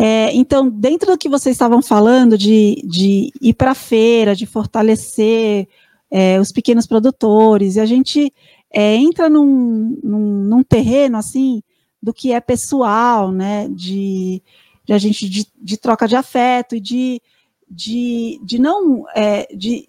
[0.00, 4.46] É, então, dentro do que vocês estavam falando de, de ir para a feira, de
[4.46, 5.68] fortalecer
[6.10, 8.32] é, os pequenos produtores, e a gente
[8.72, 11.62] é, entra num, num, num, terreno assim
[12.04, 13.66] do que é pessoal, né?
[13.70, 14.42] De,
[14.84, 17.20] de a gente de, de, troca de afeto e de,
[17.68, 19.88] de, de não é, de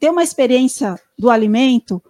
[0.00, 2.02] ter uma experiência do alimento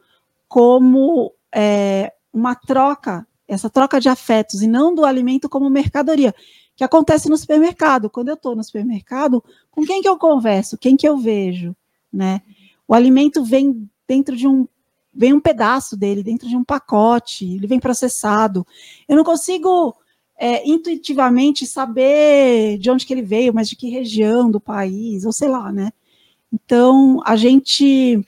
[0.47, 6.33] como é, uma troca, essa troca de afetos, e não do alimento como mercadoria
[6.77, 8.09] que acontece no supermercado.
[8.09, 10.79] Quando eu estou no supermercado, com quem que eu converso?
[10.79, 11.75] Quem que eu vejo?
[12.13, 12.41] Né?
[12.87, 14.69] O alimento vem dentro de um
[15.13, 18.67] vem um pedaço dele dentro de um pacote, ele vem processado.
[19.09, 19.95] Eu não consigo
[20.39, 25.33] é, intuitivamente saber de onde que ele veio, mas de que região do país, ou
[25.33, 25.93] sei lá, né?
[26.53, 28.27] Então, a gente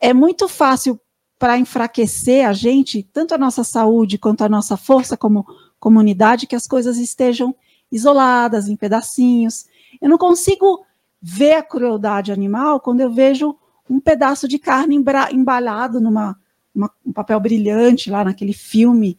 [0.00, 0.98] é muito fácil
[1.38, 5.46] para enfraquecer a gente, tanto a nossa saúde quanto a nossa força como
[5.78, 7.54] comunidade que as coisas estejam
[7.90, 9.66] isoladas, em pedacinhos.
[10.00, 10.84] Eu não consigo
[11.20, 13.56] ver a crueldade animal quando eu vejo
[13.88, 14.96] um pedaço de carne
[15.32, 16.36] embalado numa
[16.78, 19.18] uma, um papel brilhante lá naquele filme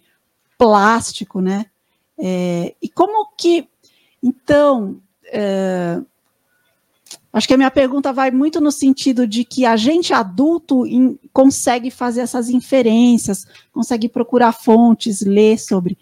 [0.57, 1.65] plástico, né?
[2.17, 3.67] É, e como que,
[4.23, 6.01] então, é,
[7.31, 11.17] acho que a minha pergunta vai muito no sentido de que a gente adulto in,
[11.33, 15.97] consegue fazer essas inferências, consegue procurar fontes, ler sobre,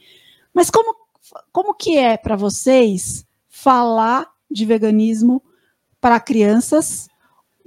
[0.53, 0.95] mas como,
[1.51, 5.41] como que é para vocês falar de veganismo
[5.99, 7.07] para crianças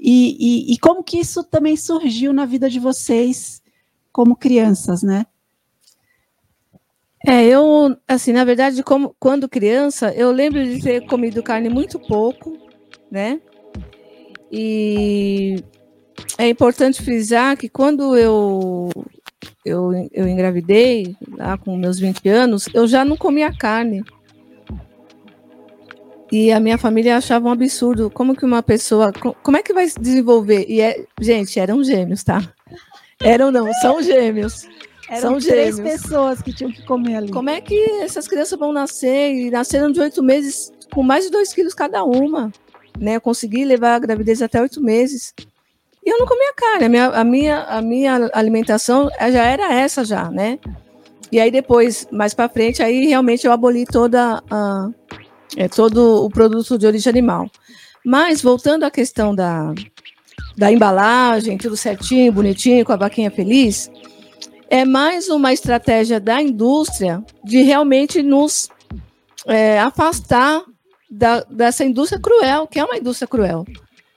[0.00, 0.36] e,
[0.70, 3.62] e, e, como que isso também surgiu na vida de vocês
[4.10, 5.26] como crianças, né?
[7.26, 11.98] É, eu, assim, na verdade, como, quando criança, eu lembro de ter comido carne muito
[11.98, 12.56] pouco,
[13.10, 13.40] né?
[14.50, 15.62] E
[16.38, 18.88] é importante frisar que quando eu
[19.64, 24.02] eu, eu engravidei, lá com meus 20 anos, eu já não comia carne.
[26.32, 28.10] E a minha família achava um absurdo.
[28.10, 29.12] Como que uma pessoa.
[29.12, 30.64] Como é que vai se desenvolver?
[30.68, 32.42] E é, gente, eram gêmeos, tá?
[33.22, 34.66] Eram não, são gêmeos.
[35.08, 36.02] Eram são três gêmeos.
[36.02, 37.32] pessoas que tinham que comer ali.
[37.32, 39.34] Como é que essas crianças vão nascer?
[39.34, 42.52] E nasceram de oito meses com mais de dois quilos cada uma.
[42.98, 43.16] Né?
[43.16, 45.34] Eu consegui levar a gravidez até oito meses.
[46.04, 50.02] E eu não comia carne, a minha, a minha, a minha alimentação já era essa
[50.02, 50.58] já, né?
[51.30, 54.88] E aí depois, mais para frente, aí realmente eu aboli toda a,
[55.56, 57.50] é, todo o produto de origem animal.
[58.04, 59.74] Mas voltando à questão da,
[60.56, 63.90] da embalagem, tudo certinho, bonitinho, com a vaquinha feliz,
[64.68, 68.68] é mais uma estratégia da indústria de realmente nos
[69.46, 70.62] é, afastar
[71.10, 73.66] da, dessa indústria cruel, que é uma indústria cruel.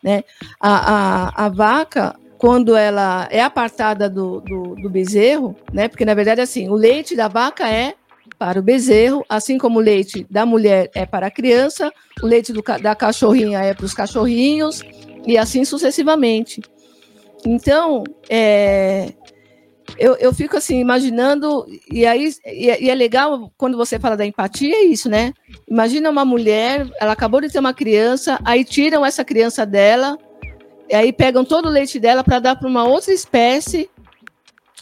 [0.02, 0.24] Né?
[0.60, 5.88] A, a, a vaca, quando ela é apartada do, do, do bezerro, né?
[5.88, 7.96] porque na verdade assim, o leite da vaca é
[8.44, 11.90] para o bezerro, assim como o leite da mulher é para a criança,
[12.22, 14.82] o leite do, da cachorrinha é para os cachorrinhos,
[15.26, 16.62] e assim sucessivamente.
[17.46, 19.14] Então, é,
[19.98, 24.26] eu, eu fico assim, imaginando, e aí e, e, é legal quando você fala da
[24.26, 25.32] empatia, é isso, né?
[25.66, 30.18] Imagina uma mulher, ela acabou de ter uma criança, aí tiram essa criança dela,
[30.90, 33.90] e aí pegam todo o leite dela para dar para uma outra espécie,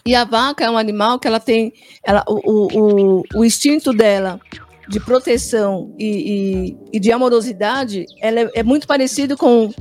[0.06, 1.74] e a vaca é um animal que ela tem,
[2.04, 4.40] ela, o, o, o instinto dela
[4.88, 9.72] de proteção e, e, e de amorosidade, ela é, é muito parecido com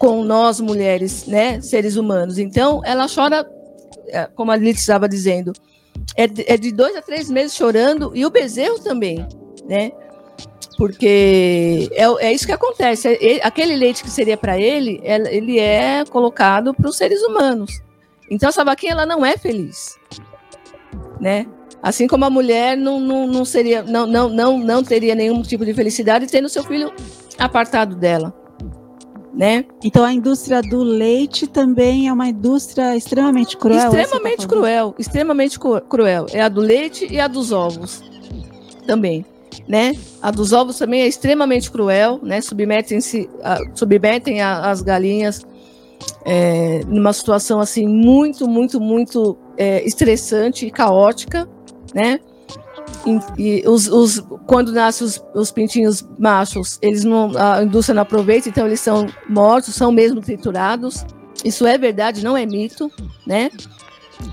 [0.00, 2.38] com nós mulheres, né, seres humanos.
[2.38, 3.46] Então, ela chora,
[4.08, 5.52] é, como a Lili estava dizendo,
[6.16, 9.26] é de, é de dois a três meses chorando e o bezerro também,
[9.68, 9.92] né?
[10.78, 13.08] Porque é, é isso que acontece.
[13.08, 17.82] É, aquele leite que seria para ele, ele é colocado para os seres humanos.
[18.30, 19.98] Então essa vaquinha ela não é feliz,
[21.20, 21.46] né?
[21.82, 25.64] Assim como a mulher não, não, não seria, não, não, não, não teria nenhum tipo
[25.64, 26.92] de felicidade tendo seu filho
[27.38, 28.34] apartado dela
[29.32, 29.64] né?
[29.82, 33.80] Então a indústria do leite também é uma indústria extremamente cruel.
[33.80, 36.26] É extremamente tá cruel, extremamente cruel.
[36.32, 38.02] É a do leite e a dos ovos
[38.86, 39.24] também,
[39.68, 39.96] né?
[40.20, 42.40] A dos ovos também é extremamente cruel, né?
[42.40, 43.30] Submetem-se,
[43.74, 45.46] submetem as galinhas
[46.24, 51.48] é, numa situação assim muito, muito, muito é, estressante e caótica,
[51.94, 52.20] né?
[53.38, 58.48] E, os, os, quando nascem os, os, pintinhos machos, eles não, a indústria não aproveita,
[58.48, 61.04] então eles são mortos, são mesmo triturados.
[61.44, 62.90] Isso é verdade, não é mito,
[63.26, 63.50] né?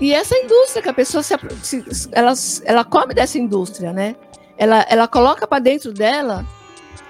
[0.00, 4.16] E essa indústria que a pessoa se, se ela, ela come dessa indústria, né?
[4.58, 6.44] Ela, ela coloca para dentro dela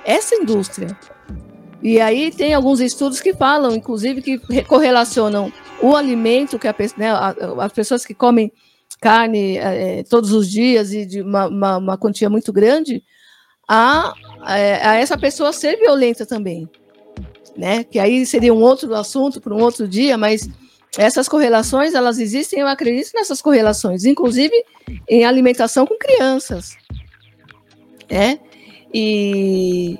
[0.04, 0.96] essa indústria.
[1.82, 7.10] E aí tem alguns estudos que falam, inclusive, que correlacionam o alimento que a, né,
[7.60, 8.52] as pessoas que comem
[9.00, 13.04] carne é, todos os dias e de uma, uma, uma quantia muito grande,
[13.68, 14.12] a,
[14.46, 16.68] é, a, essa pessoa ser violenta também.
[17.56, 17.84] Né?
[17.84, 20.48] Que aí seria um outro assunto para um outro dia, mas
[20.96, 24.52] essas correlações, elas existem, eu acredito nessas correlações, inclusive
[25.08, 26.76] em alimentação com crianças.
[28.10, 28.40] Né?
[28.92, 29.98] E,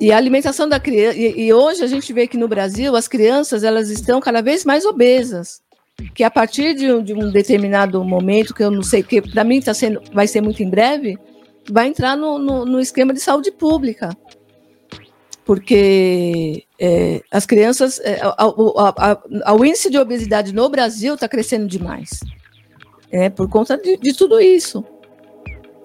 [0.00, 3.62] e a alimentação da criança, e, hoje a gente vê que no Brasil as crianças
[3.62, 5.62] elas estão cada vez mais obesas
[6.14, 9.44] que a partir de um, de um determinado momento, que eu não sei, que para
[9.44, 11.18] mim tá sendo, vai ser muito em breve,
[11.70, 14.10] vai entrar no, no, no esquema de saúde pública.
[15.44, 18.18] Porque é, as crianças, é,
[19.52, 22.20] o índice de obesidade no Brasil está crescendo demais.
[23.10, 24.84] É, por conta de, de tudo isso.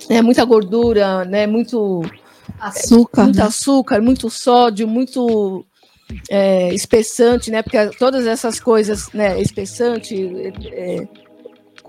[0.09, 2.01] É muita gordura, né, muito
[2.59, 3.43] açúcar, é, muito né?
[3.43, 5.65] açúcar, muito sódio, muito
[6.29, 7.61] é, espessante, né?
[7.61, 9.39] Porque todas essas coisas, né?
[9.41, 10.15] Espessante,
[10.71, 11.07] é,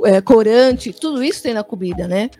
[0.04, 2.30] é, corante, tudo isso tem na comida, né?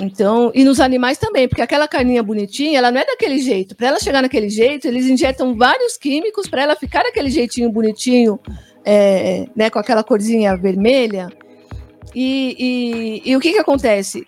[0.00, 3.76] Então, e nos animais também, porque aquela carninha bonitinha, ela não é daquele jeito.
[3.76, 8.40] Para ela chegar naquele jeito, eles injetam vários químicos para ela ficar daquele jeitinho bonitinho,
[8.84, 11.28] é, né, com aquela corzinha vermelha.
[12.14, 12.56] E,
[13.24, 14.26] e, e, o que que acontece?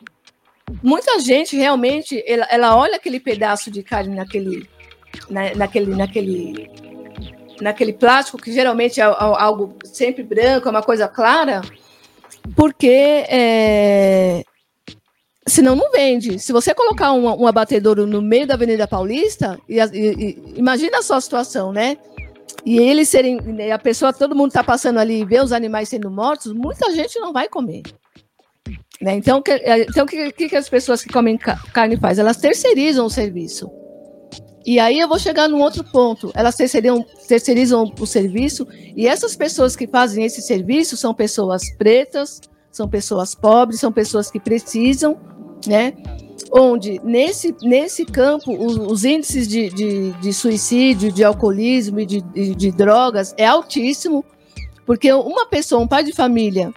[0.83, 4.69] Muita gente realmente, ela, ela olha aquele pedaço de carne naquele,
[5.29, 6.71] na, naquele, naquele,
[7.61, 11.61] naquele plástico, que geralmente é algo sempre branco, é uma coisa clara,
[12.57, 14.43] porque é,
[15.47, 16.39] senão não vende.
[16.39, 21.03] Se você colocar um, um abatedouro no meio da Avenida Paulista, e, e, imagina a
[21.03, 21.99] situação, né?
[22.65, 23.39] E eles serem,
[23.71, 27.19] a pessoa, todo mundo está passando ali e vê os animais sendo mortos, muita gente
[27.19, 27.83] não vai comer.
[29.01, 29.17] Né?
[29.17, 29.53] Então, que,
[29.89, 32.23] então o que, que, as pessoas que comem carne fazem?
[32.23, 33.71] Elas terceirizam o serviço.
[34.65, 36.31] E aí eu vou chegar num outro ponto.
[36.35, 38.67] Elas terceirizam, terceirizam o serviço,
[38.97, 42.41] e essas pessoas que fazem esse serviço são pessoas pretas,
[42.71, 45.19] são pessoas pobres, são pessoas que precisam,
[45.67, 45.93] né?
[46.51, 52.21] Onde nesse, nesse campo os, os índices de, de, de, suicídio, de alcoolismo e de,
[52.21, 54.25] de, de drogas é altíssimo,
[54.87, 56.73] porque uma pessoa, um pai de família,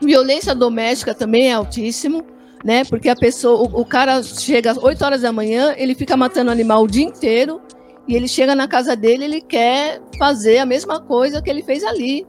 [0.00, 2.24] violência doméstica também é altíssimo
[2.66, 2.84] né?
[2.84, 6.50] Porque a pessoa, o, o cara chega às 8 horas da manhã, ele fica matando
[6.50, 7.60] animal o dia inteiro
[8.08, 11.84] e ele chega na casa dele, ele quer fazer a mesma coisa que ele fez
[11.84, 12.26] ali.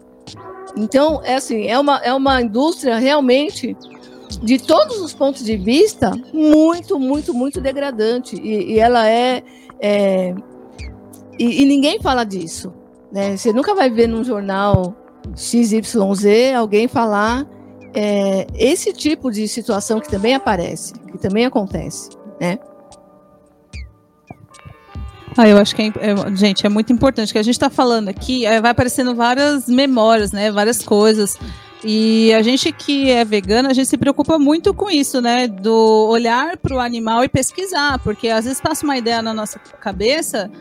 [0.75, 3.75] Então, é assim, é uma, é uma indústria realmente,
[4.43, 8.35] de todos os pontos de vista, muito, muito, muito degradante.
[8.35, 9.41] E, e ela é.
[9.79, 10.35] é
[11.39, 12.71] e, e, ninguém fala disso.
[13.11, 13.37] Né?
[13.37, 14.95] Você nunca vai ver num jornal
[15.35, 17.47] XYZ alguém falar
[17.99, 22.59] é, esse tipo de situação que também aparece, que também acontece, né?
[25.35, 28.09] Ah, eu acho que, é, é, gente, é muito importante que a gente está falando
[28.09, 31.39] aqui, é, vai aparecendo várias memórias, né, várias coisas,
[31.83, 36.07] e a gente que é vegana, a gente se preocupa muito com isso, né, do
[36.07, 40.51] olhar para o animal e pesquisar, porque às vezes passa uma ideia na nossa cabeça,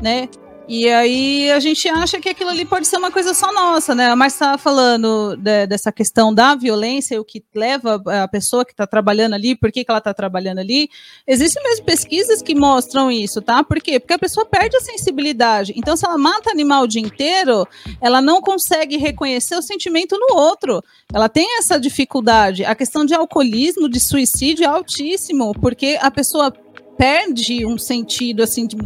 [0.00, 0.28] né,
[0.68, 4.14] e aí a gente acha que aquilo ali pode ser uma coisa só nossa, né?
[4.14, 8.86] Mas estava falando de, dessa questão da violência, o que leva a pessoa que está
[8.86, 10.90] trabalhando ali, por que, que ela está trabalhando ali.
[11.26, 13.64] Existem mesmo pesquisas que mostram isso, tá?
[13.64, 13.98] Por quê?
[13.98, 15.72] Porque a pessoa perde a sensibilidade.
[15.74, 17.66] Então, se ela mata animal o dia inteiro,
[17.98, 20.84] ela não consegue reconhecer o sentimento no outro.
[21.14, 22.66] Ela tem essa dificuldade.
[22.66, 26.52] A questão de alcoolismo, de suicídio é altíssimo, porque a pessoa
[26.98, 28.76] perde um sentido assim de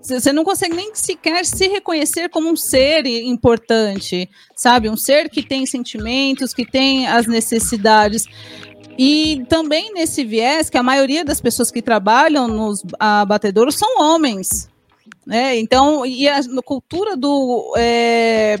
[0.00, 4.88] Você não consegue nem sequer se reconhecer como um ser importante, sabe?
[4.88, 8.24] Um ser que tem sentimentos, que tem as necessidades.
[8.98, 14.68] E também nesse viés que a maioria das pessoas que trabalham nos abatedouros são homens.
[15.26, 15.58] Né?
[15.58, 17.74] Então, e a cultura do.
[17.76, 18.56] É,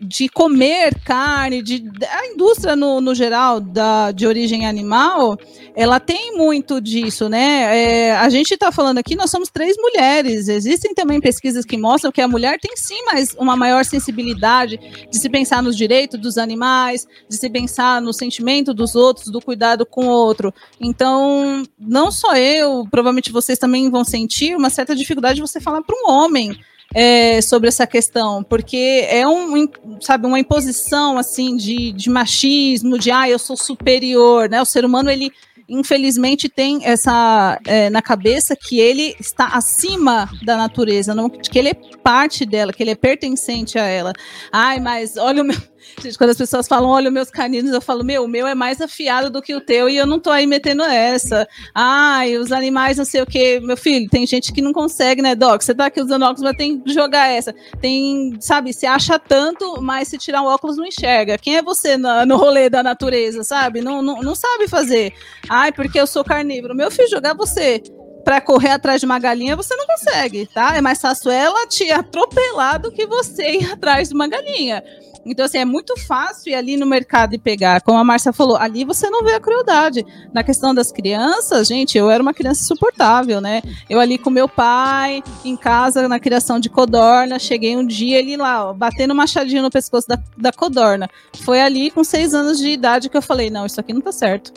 [0.00, 5.38] de comer carne, de, a indústria no, no geral da, de origem animal,
[5.76, 7.76] ela tem muito disso, né?
[7.76, 10.48] É, a gente está falando aqui, nós somos três mulheres.
[10.48, 14.78] Existem também pesquisas que mostram que a mulher tem sim mais uma maior sensibilidade
[15.10, 19.40] de se pensar nos direitos dos animais, de se pensar no sentimento dos outros, do
[19.40, 20.52] cuidado com o outro.
[20.80, 25.82] Então, não só eu, provavelmente vocês também vão sentir uma certa dificuldade de você falar
[25.82, 26.58] para um homem
[26.94, 29.68] é, sobre essa questão, porque é um,
[30.00, 34.62] sabe, uma imposição assim de, de machismo, de ah, eu sou superior, né?
[34.62, 35.32] O ser humano ele
[35.68, 41.70] infelizmente tem essa é, na cabeça que ele está acima da natureza, não, que ele
[41.70, 44.12] é parte dela, que ele é pertencente a ela.
[44.52, 45.56] Ai, mas olha o meu
[46.02, 48.80] Gente, quando as pessoas falam, olha, meus caninos, eu falo, meu, o meu é mais
[48.80, 51.46] afiado do que o teu e eu não tô aí metendo essa.
[51.74, 53.60] Ai, os animais, não sei o quê.
[53.62, 55.62] Meu filho, tem gente que não consegue, né, Doc?
[55.62, 57.54] Você tá aqui usando óculos, mas tem que jogar essa.
[57.80, 61.38] Tem, sabe, se acha tanto, mas se tirar o óculos não enxerga.
[61.38, 63.80] Quem é você no, rolê da natureza, sabe?
[63.80, 65.12] Não, não, não sabe fazer.
[65.48, 66.74] Ai, porque eu sou carnívoro.
[66.74, 67.82] Meu filho, jogar você
[68.24, 70.74] para correr atrás de uma galinha, você não consegue, tá?
[70.76, 74.82] É mais fácil ela te atropelar do que você ir atrás de uma galinha.
[75.26, 77.80] Então, assim, é muito fácil ir ali no mercado e pegar.
[77.80, 80.04] Como a Márcia falou, ali você não vê a crueldade.
[80.32, 83.62] Na questão das crianças, gente, eu era uma criança insuportável, né?
[83.88, 88.36] Eu ali com meu pai, em casa, na criação de codorna, cheguei um dia ele
[88.36, 91.08] lá, ó, batendo machadinho no pescoço da, da codorna.
[91.42, 94.12] Foi ali com seis anos de idade que eu falei, não, isso aqui não tá
[94.12, 94.52] certo.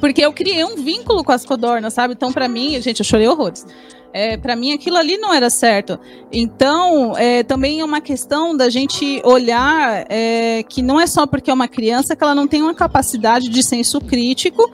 [0.00, 2.14] Porque eu criei um vínculo com as codornas, sabe?
[2.14, 3.66] Então, para mim, gente, eu chorei horrores.
[4.12, 5.98] É, para mim aquilo ali não era certo.
[6.30, 11.50] Então, é, também é uma questão da gente olhar é, que não é só porque
[11.50, 14.70] é uma criança que ela não tem uma capacidade de senso crítico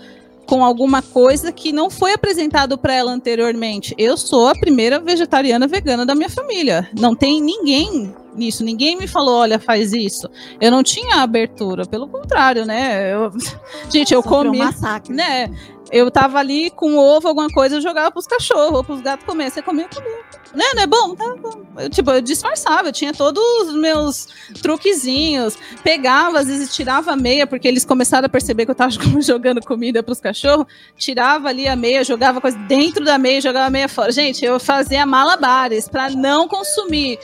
[0.49, 3.95] com alguma coisa que não foi apresentado para ela anteriormente.
[3.99, 6.89] Eu sou a primeira vegetariana vegana da minha família.
[6.99, 10.28] Não tem ninguém nisso, ninguém me falou, olha, faz isso.
[10.61, 13.12] Eu não tinha abertura, pelo contrário, né?
[13.12, 13.30] Eu,
[13.91, 15.14] gente, eu Sofreu comi, um massacre.
[15.14, 15.51] né?
[15.91, 19.51] Eu tava ali com ovo, alguma coisa, eu jogava pros cachorros, pros gatos comer.
[19.51, 20.18] Você comia, comia.
[20.55, 21.14] Né, não é bom?
[21.14, 21.62] Tá bom.
[21.76, 24.28] Eu, tipo, eu disfarçava, eu tinha todos os meus
[24.62, 25.57] truquezinhos.
[25.82, 29.64] Pegava, às vezes tirava a meia, porque eles começaram a perceber que eu tava jogando
[29.64, 30.66] comida pros cachorros.
[30.97, 34.12] Tirava ali a meia, jogava coisa dentro da meia, jogava a meia fora.
[34.12, 37.18] Gente, eu fazia malabares para não consumir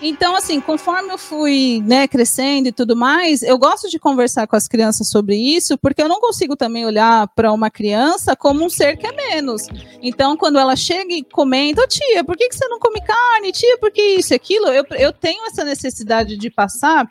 [0.00, 4.54] então, assim, conforme eu fui né, crescendo e tudo mais, eu gosto de conversar com
[4.54, 8.68] as crianças sobre isso, porque eu não consigo também olhar para uma criança como um
[8.68, 9.68] ser que é menos.
[10.02, 13.52] Então, quando ela chega e comenta, oh, tia, por que, que você não come carne?
[13.52, 14.66] Tia, por que isso e aquilo?
[14.66, 17.08] Eu, eu tenho essa necessidade de passar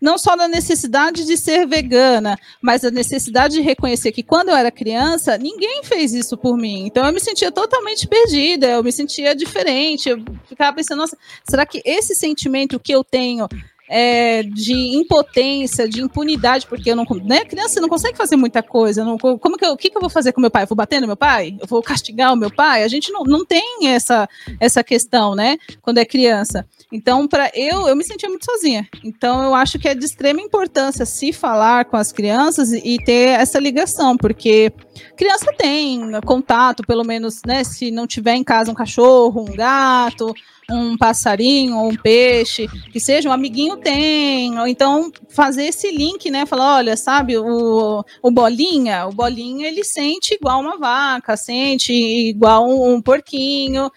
[0.00, 4.56] não só da necessidade de ser vegana, mas a necessidade de reconhecer que quando eu
[4.56, 6.86] era criança, ninguém fez isso por mim.
[6.86, 11.16] Então eu me sentia totalmente perdida, eu me sentia diferente, eu ficava pensando, nossa,
[11.48, 13.48] será que esse sentimento que eu tenho
[13.88, 19.04] é, de impotência, de impunidade, porque eu não, né, criança não consegue fazer muita coisa.
[19.04, 20.64] Não, como que eu, o que, que eu vou fazer com meu pai?
[20.64, 21.56] Eu vou bater no meu pai?
[21.58, 22.82] Eu vou castigar o meu pai?
[22.82, 24.28] A gente não, não tem essa,
[24.60, 25.56] essa questão, né?
[25.80, 26.66] Quando é criança.
[26.90, 28.88] Então, para eu, eu me sentia muito sozinha.
[29.04, 33.38] Então, eu acho que é de extrema importância se falar com as crianças e, ter
[33.38, 34.72] essa ligação, porque
[35.16, 37.62] criança tem contato, pelo menos, né?
[37.62, 40.34] Se não tiver em casa um cachorro, um gato,
[40.70, 46.30] um passarinho ou um peixe, que seja um amiguinho tem, ou então fazer esse link,
[46.30, 46.46] né?
[46.46, 52.66] Falar, olha, sabe, o, o bolinha, o bolinha ele sente igual uma vaca, sente igual
[52.66, 53.90] um, um porquinho.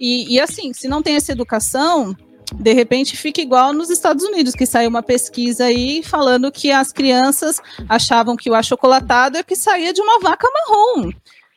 [0.00, 2.16] E, e assim, se não tem essa educação,
[2.54, 6.92] de repente fica igual nos Estados Unidos, que saiu uma pesquisa aí falando que as
[6.92, 11.10] crianças achavam que o achocolatado é que saía de uma vaca marrom.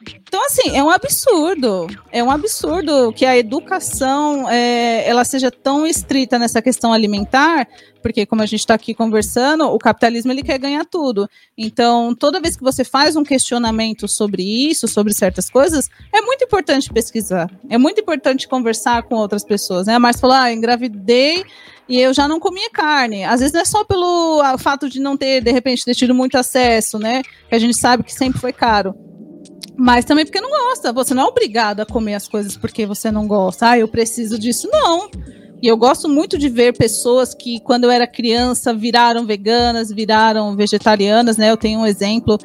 [0.07, 1.87] Então, assim, é um absurdo.
[2.11, 7.67] É um absurdo que a educação é, ela seja tão estrita nessa questão alimentar,
[8.01, 11.29] porque, como a gente está aqui conversando, o capitalismo ele quer ganhar tudo.
[11.57, 16.43] Então, toda vez que você faz um questionamento sobre isso, sobre certas coisas, é muito
[16.43, 17.51] importante pesquisar.
[17.69, 19.85] É muito importante conversar com outras pessoas.
[19.85, 19.95] Né?
[19.95, 21.43] A Marcia falou: ah, engravidei
[21.87, 23.23] e eu já não comia carne.
[23.23, 26.37] Às vezes não é só pelo fato de não ter, de repente, ter tido muito
[26.37, 27.21] acesso, né?
[27.49, 28.95] Que a gente sabe que sempre foi caro
[29.81, 30.93] mas também porque não gosta.
[30.93, 33.71] Você não é obrigado a comer as coisas porque você não gosta.
[33.71, 34.69] Ah, eu preciso disso.
[34.71, 35.09] Não.
[35.59, 40.55] E eu gosto muito de ver pessoas que, quando eu era criança, viraram veganas, viraram
[40.55, 41.49] vegetarianas, né?
[41.49, 42.37] Eu tenho um exemplo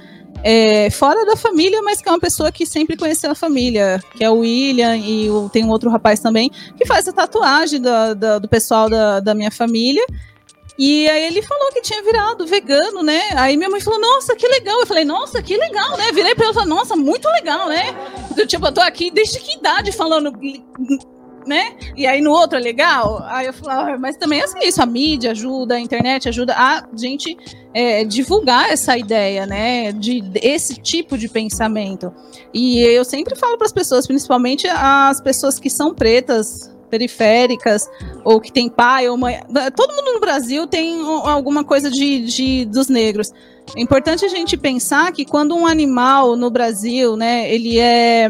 [0.43, 4.24] é, fora da família, mas que é uma pessoa que sempre conheceu a família, que
[4.24, 8.14] é o William e o, tem um outro rapaz também, que faz a tatuagem do,
[8.14, 10.05] do, do pessoal da, da minha família.
[10.78, 13.22] E aí ele falou que tinha virado vegano, né?
[13.36, 14.80] Aí minha mãe falou, nossa, que legal.
[14.80, 16.12] Eu falei, nossa, que legal, né?
[16.12, 17.94] Virei pra ela e falei, nossa, muito legal, né?
[18.36, 20.32] Eu, tipo, eu tô aqui desde que idade falando
[21.46, 21.76] né?
[21.96, 23.22] E aí no outro é legal.
[23.26, 26.54] Aí eu falo, ah, mas também é assim, isso, a mídia ajuda, a internet ajuda
[26.54, 27.36] a gente
[27.72, 29.92] é, divulgar essa ideia, né?
[29.92, 32.12] De, esse tipo de pensamento.
[32.52, 37.88] E eu sempre falo para as pessoas, principalmente as pessoas que são pretas, periféricas,
[38.24, 39.40] ou que tem pai ou mãe.
[39.74, 43.32] Todo mundo no Brasil tem alguma coisa de, de dos negros.
[43.76, 48.28] É importante a gente pensar que quando um animal no Brasil, né, ele é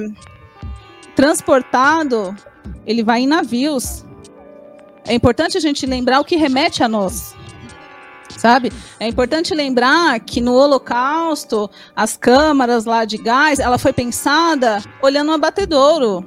[1.15, 2.35] transportado
[2.87, 4.05] ele vai em navios.
[5.07, 7.35] É importante a gente lembrar o que remete a nós.
[8.39, 8.73] Sabe?
[9.01, 15.31] É importante lembrar que no Holocausto, as câmaras lá de gás, ela foi pensada olhando
[15.31, 16.25] um abatedouro.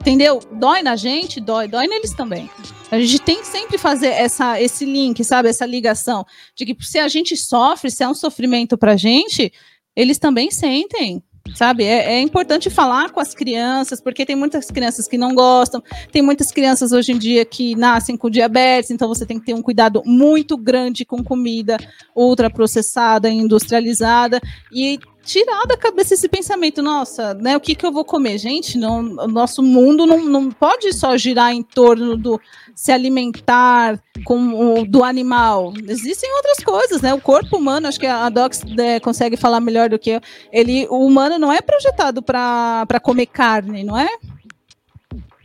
[0.00, 0.40] Entendeu?
[0.52, 2.48] Dói na gente, dói, dói neles também.
[2.90, 5.48] A gente tem que sempre fazer essa, esse link, sabe?
[5.48, 6.24] Essa ligação.
[6.54, 9.52] De que se a gente sofre, se é um sofrimento pra gente,
[9.94, 11.22] eles também sentem.
[11.54, 15.82] Sabe, é, é, importante falar com as crianças, porque tem muitas crianças que não gostam,
[16.12, 19.54] tem muitas crianças hoje em dia que nascem com diabetes, então você tem que ter
[19.54, 21.78] um cuidado muito grande com comida
[22.14, 24.40] ultraprocessada, industrializada,
[24.70, 24.98] e
[25.28, 28.38] tirar da cabeça esse pensamento, nossa, né, o que, que eu vou comer?
[28.38, 32.40] Gente, não, o nosso mundo não, não pode só girar em torno do
[32.74, 35.74] se alimentar com o, do animal.
[35.86, 37.12] Existem outras coisas, né?
[37.12, 40.20] O corpo humano, acho que a Docs é, consegue falar melhor do que eu.
[40.50, 44.08] Ele, o humano não é projetado para comer carne, não é?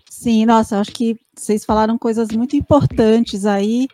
[0.10, 3.88] Sim, nossa, acho que vocês falaram coisas muito importantes aí.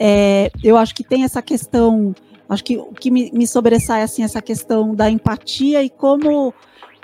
[0.00, 2.14] É, eu acho que tem essa questão,
[2.48, 6.52] acho que o que me, me sobressai assim essa questão da empatia e como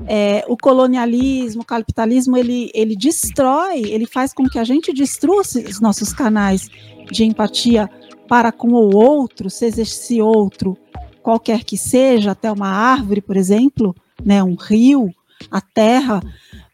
[0.07, 5.41] é, o colonialismo, o capitalismo, ele, ele destrói, ele faz com que a gente destrua
[5.41, 6.69] os nossos canais
[7.11, 7.89] de empatia
[8.29, 10.77] para com o outro, seja esse outro
[11.23, 15.11] qualquer que seja, até uma árvore, por exemplo, né, um rio,
[15.51, 16.23] a terra,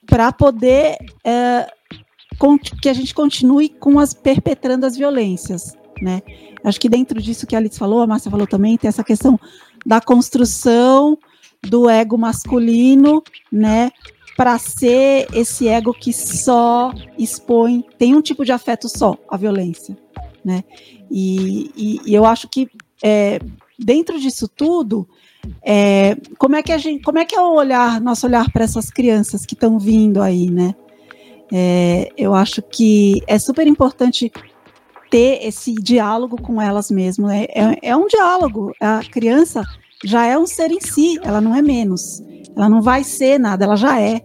[0.07, 1.67] para poder é,
[2.81, 6.23] que a gente continue com as perpetrando as violências, né?
[6.67, 9.39] Acho que dentro disso que a Alice falou, a Márcia falou também, tem essa questão
[9.87, 11.17] da construção
[11.63, 13.93] do ego masculino, né?
[14.37, 19.97] Para ser esse ego que só expõe, tem um tipo de afeto só, a violência,
[20.45, 20.65] né?
[21.09, 22.69] E, e, e eu acho que
[23.01, 23.39] é,
[23.79, 25.09] dentro disso tudo,
[25.63, 28.65] é, como é que a gente, como é que é o olhar, nosso olhar para
[28.65, 30.75] essas crianças que estão vindo aí, né?
[31.53, 34.33] É, eu acho que é super importante
[35.11, 37.29] ter esse diálogo com elas mesmo.
[37.29, 38.73] É, é, é um diálogo.
[38.81, 39.63] A criança
[40.05, 42.23] já é um ser em si, ela não é menos.
[42.55, 44.23] Ela não vai ser nada, ela já é,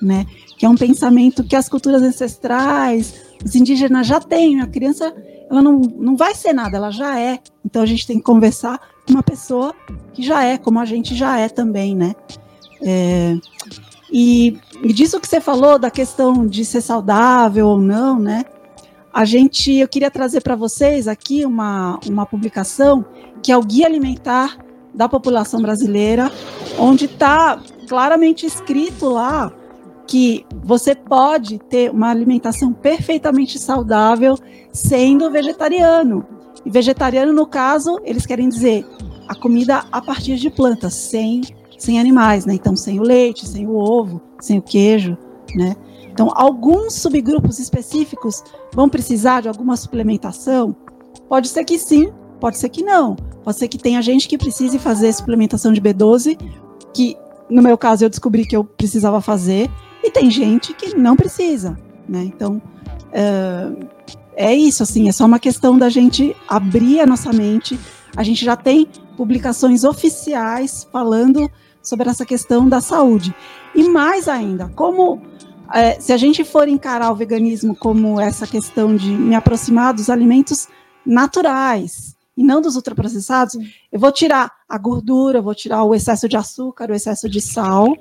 [0.00, 0.26] né?
[0.58, 3.14] Que é um pensamento que as culturas ancestrais,
[3.44, 4.60] os indígenas já têm.
[4.60, 5.14] A criança,
[5.50, 7.38] ela não, não vai ser nada, ela já é.
[7.64, 9.74] Então a gente tem que conversar com uma pessoa
[10.12, 12.14] que já é, como a gente já é também, né?
[12.82, 13.36] É,
[14.10, 18.44] e, e disso que você falou da questão de ser saudável ou não, né?
[19.14, 23.04] A gente, eu queria trazer para vocês aqui uma, uma publicação
[23.40, 24.58] que é o Guia Alimentar
[24.92, 26.32] da população brasileira,
[26.76, 29.52] onde está claramente escrito lá
[30.04, 34.36] que você pode ter uma alimentação perfeitamente saudável
[34.72, 36.26] sendo vegetariano.
[36.66, 38.84] E vegetariano, no caso, eles querem dizer
[39.28, 41.40] a comida a partir de plantas, sem,
[41.78, 42.54] sem animais, né?
[42.54, 45.16] Então, sem o leite, sem o ovo, sem o queijo,
[45.54, 45.76] né?
[46.14, 50.74] Então, alguns subgrupos específicos vão precisar de alguma suplementação?
[51.28, 53.16] Pode ser que sim, pode ser que não.
[53.42, 56.38] Pode ser que tenha gente que precise fazer suplementação de B12,
[56.94, 57.16] que
[57.50, 59.68] no meu caso eu descobri que eu precisava fazer,
[60.04, 61.76] e tem gente que não precisa,
[62.08, 62.22] né?
[62.22, 62.62] Então
[63.12, 63.72] é,
[64.36, 67.76] é isso, assim, é só uma questão da gente abrir a nossa mente.
[68.16, 68.86] A gente já tem
[69.16, 71.50] publicações oficiais falando
[71.82, 73.34] sobre essa questão da saúde.
[73.74, 75.20] E mais ainda, como
[75.72, 80.10] é, se a gente for encarar o veganismo como essa questão de me aproximar dos
[80.10, 80.68] alimentos
[81.04, 83.56] naturais, e não dos ultraprocessados,
[83.92, 87.96] eu vou tirar a gordura, vou tirar o excesso de açúcar, o excesso de sal,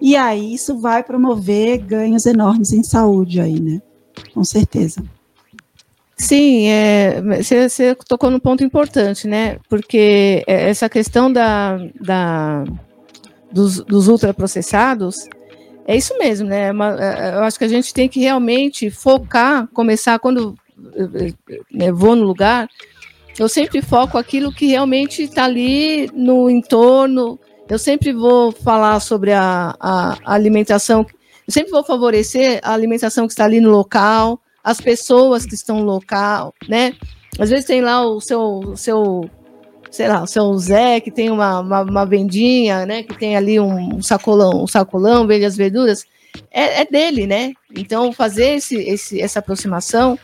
[0.00, 3.82] e aí isso vai promover ganhos enormes em saúde aí, né?
[4.32, 5.02] Com certeza.
[6.16, 9.58] Sim, é, você, tocou num ponto importante, né?
[9.68, 12.64] Porque essa questão da, da
[13.52, 15.28] dos, dos ultraprocessados
[15.88, 16.68] é isso mesmo, né?
[16.68, 20.54] É, eu acho que a gente tem que realmente focar, começar quando
[21.72, 22.68] eu vou no lugar,
[23.36, 29.32] eu sempre foco aquilo que realmente está ali no entorno eu sempre vou falar sobre
[29.32, 31.06] a, a, a alimentação,
[31.46, 35.80] eu sempre vou favorecer a alimentação que está ali no local, as pessoas que estão
[35.80, 36.94] no local, né?
[37.38, 39.30] Às vezes tem lá o seu, o seu
[39.90, 43.02] sei lá, o seu Zé, que tem uma, uma, uma, vendinha, né?
[43.02, 46.04] Que tem ali um sacolão, um sacolão, vende as verduras,
[46.50, 47.52] é, é dele, né?
[47.74, 50.18] Então, fazer esse, esse, essa aproximação.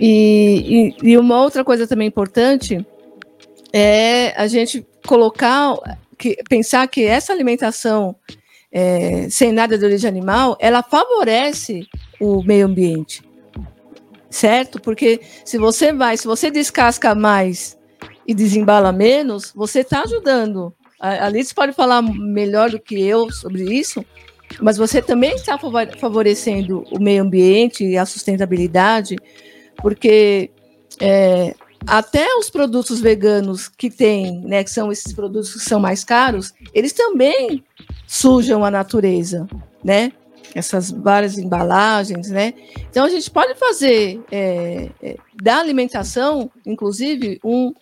[0.00, 2.84] E, e, e, uma outra coisa também importante
[3.72, 5.76] é a gente colocar,
[6.18, 8.16] que, pensar que essa alimentação
[8.74, 11.86] é, sem nada de origem animal, ela favorece
[12.20, 13.22] o meio ambiente,
[14.28, 14.80] certo?
[14.80, 17.78] Porque se você vai, se você descasca mais
[18.26, 20.72] e desembala menos, você está ajudando.
[20.98, 24.04] A Alice pode falar melhor do que eu sobre isso,
[24.60, 25.58] mas você também está
[25.98, 29.16] favorecendo o meio ambiente e a sustentabilidade,
[29.76, 30.50] porque
[31.00, 31.54] é,
[31.86, 36.54] até os produtos veganos que tem, né, que são esses produtos que são mais caros,
[36.72, 37.64] eles também
[38.06, 39.46] sujam a natureza,
[39.82, 40.12] né?
[40.54, 42.54] Essas várias embalagens, né?
[42.88, 47.74] Então a gente pode fazer é, é, da alimentação, inclusive, um,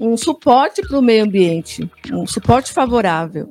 [0.00, 3.48] um suporte para o meio ambiente, um suporte favorável.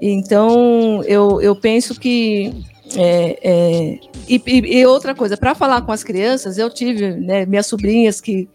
[0.00, 2.52] Então, eu, eu penso que.
[2.96, 3.98] É, é,
[4.28, 8.48] e, e, outra coisa, para falar com as crianças, eu tive né, minhas sobrinhas que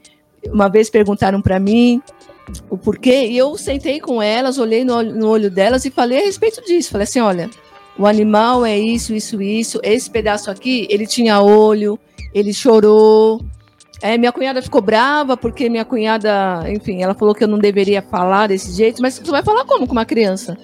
[0.48, 2.02] uma vez perguntaram para mim
[2.70, 6.26] o porquê, e eu sentei com elas, olhei no, no olho delas e falei a
[6.26, 6.92] respeito disso.
[6.92, 7.50] Falei assim: olha,
[7.98, 9.80] o animal é isso, isso, isso.
[9.84, 12.00] Esse pedaço aqui, ele tinha olho,
[12.34, 13.44] ele chorou,
[14.02, 18.02] é, minha cunhada ficou brava porque minha cunhada, enfim, ela falou que eu não deveria
[18.02, 20.58] falar desse jeito, mas você vai falar como com uma criança?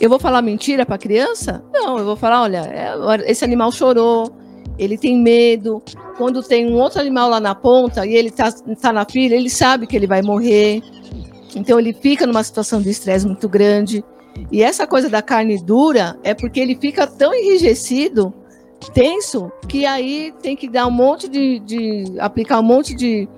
[0.00, 1.62] Eu vou falar mentira para criança?
[1.72, 4.32] Não, eu vou falar, olha, é, esse animal chorou,
[4.78, 5.82] ele tem medo.
[6.16, 8.50] Quando tem um outro animal lá na ponta e ele tá,
[8.80, 10.80] tá na fila, ele sabe que ele vai morrer.
[11.54, 14.04] Então ele fica numa situação de estresse muito grande.
[14.50, 18.32] E essa coisa da carne dura é porque ele fica tão enrijecido
[18.92, 23.28] tenso que aí tem que dar um monte de, de aplicar um monte de,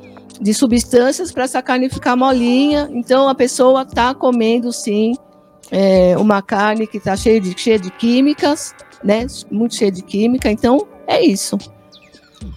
[0.40, 2.88] de substâncias para essa carne ficar molinha.
[2.92, 5.14] Então a pessoa está comendo sim
[5.70, 9.26] é, uma carne que está cheia de, cheia de químicas, né?
[9.50, 10.50] Muito cheia de química.
[10.50, 11.58] Então é isso.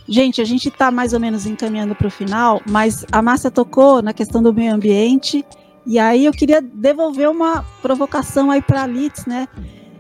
[0.08, 4.02] Gente, a gente está mais ou menos encaminhando para o final, mas a Márcia tocou
[4.02, 5.46] na questão do meio ambiente.
[5.86, 9.48] E aí eu queria devolver uma provocação aí para a Litz, né?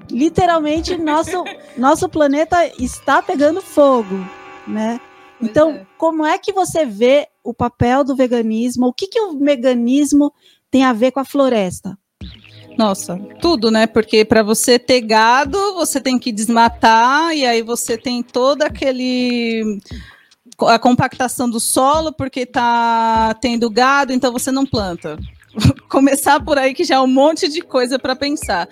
[0.09, 1.43] Literalmente nosso,
[1.77, 4.15] nosso planeta está pegando fogo,
[4.67, 4.99] né?
[5.39, 5.85] Pois então, é.
[5.97, 8.87] como é que você vê o papel do veganismo?
[8.87, 10.33] O que, que o veganismo
[10.71, 11.97] tem a ver com a floresta?
[12.77, 13.87] Nossa, tudo, né?
[13.87, 19.79] Porque para você ter gado, você tem que desmatar e aí você tem todo aquele
[20.59, 25.17] a compactação do solo porque tá tendo gado, então você não planta.
[25.89, 28.67] Começar por aí que já é um monte de coisa para pensar.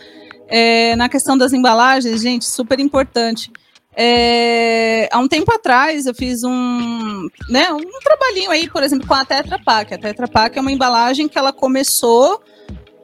[0.47, 3.51] É, na questão das embalagens, gente, super importante.
[3.95, 9.13] É, há um tempo atrás eu fiz um, né, um trabalhinho aí, por exemplo, com
[9.13, 9.93] a Tetra Pak.
[9.93, 12.41] A Tetra Pak é uma embalagem que ela começou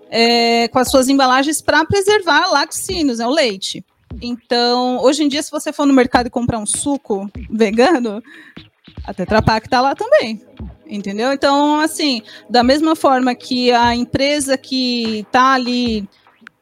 [0.10, 3.86] é, com as suas embalagens para preservar laticínios, né, o leite.
[4.22, 8.24] Então, hoje em dia, se você for no mercado e comprar um suco vegano,
[9.06, 10.42] a Tetra Pak está lá também.
[10.88, 11.32] Entendeu?
[11.32, 16.10] Então, assim, da mesma forma que a empresa que está ali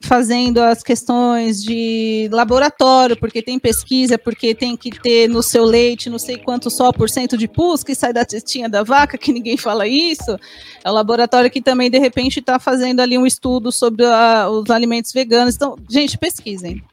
[0.01, 6.09] fazendo as questões de laboratório, porque tem pesquisa, porque tem que ter no seu leite
[6.09, 9.33] não sei quanto só por cento de pus que sai da testinha da vaca, que
[9.33, 10.37] ninguém fala isso.
[10.83, 14.69] É o laboratório que também, de repente, está fazendo ali um estudo sobre a, os
[14.69, 15.55] alimentos veganos.
[15.55, 16.83] Então, gente, pesquisem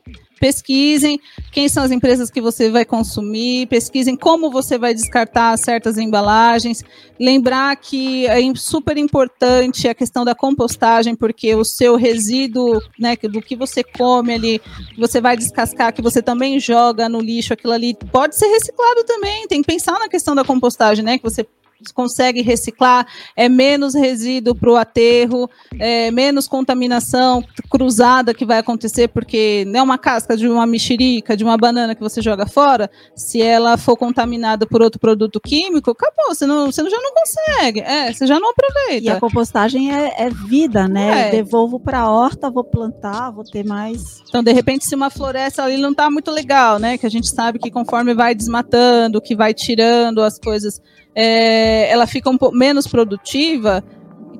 [0.41, 1.19] pesquisem
[1.53, 6.83] quem são as empresas que você vai consumir, pesquisem como você vai descartar certas embalagens.
[7.19, 13.41] Lembrar que é super importante a questão da compostagem, porque o seu resíduo, né, do
[13.41, 14.61] que você come ali,
[14.99, 19.47] você vai descascar, que você também joga no lixo, aquilo ali pode ser reciclado também.
[19.47, 21.47] Tem que pensar na questão da compostagem, né, que você
[21.93, 23.07] consegue reciclar,
[23.37, 29.81] é menos resíduo para o aterro, é menos contaminação cruzada que vai acontecer, porque não
[29.81, 33.77] é uma casca de uma mexerica, de uma banana que você joga fora, se ela
[33.77, 38.27] for contaminada por outro produto químico, acabou, você, não, você já não consegue, é, você
[38.27, 39.07] já não aproveita.
[39.07, 41.29] E a compostagem é, é vida, né?
[41.29, 41.31] É.
[41.31, 44.23] Devolvo para a horta, vou plantar, vou ter mais.
[44.29, 46.99] Então, de repente, se uma floresta ali não está muito legal, né?
[46.99, 50.81] Que a gente sabe que conforme vai desmatando, que vai tirando as coisas
[51.15, 53.83] é, ela fica um pouco menos produtiva,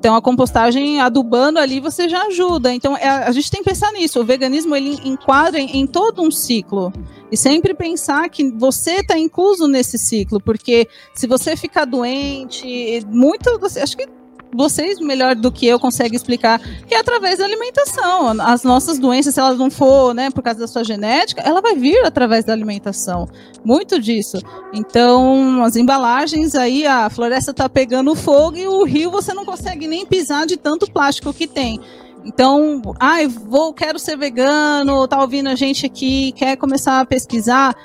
[0.05, 2.75] então a compostagem adubando ali você já ajuda.
[2.75, 4.21] Então é, a gente tem que pensar nisso.
[4.21, 6.93] O veganismo ele enquadra em, em todo um ciclo
[7.33, 13.59] e sempre pensar que você está incluso nesse ciclo, porque se você ficar doente, muito,
[13.65, 14.07] acho que
[14.55, 18.41] vocês melhor do que eu conseguem explicar, que é através da alimentação.
[18.41, 21.75] As nossas doenças, se elas não for, né, por causa da sua genética, ela vai
[21.75, 23.29] vir através da alimentação.
[23.65, 24.39] Muito disso.
[24.73, 29.87] Então, as embalagens aí, a floresta está pegando fogo e o rio você não consegue
[29.87, 31.81] nem pisar de tanto plástico que tem.
[32.25, 37.05] Então, ai, ah, vou, quero ser vegano, tá ouvindo a gente aqui, quer começar a
[37.05, 37.77] pesquisar,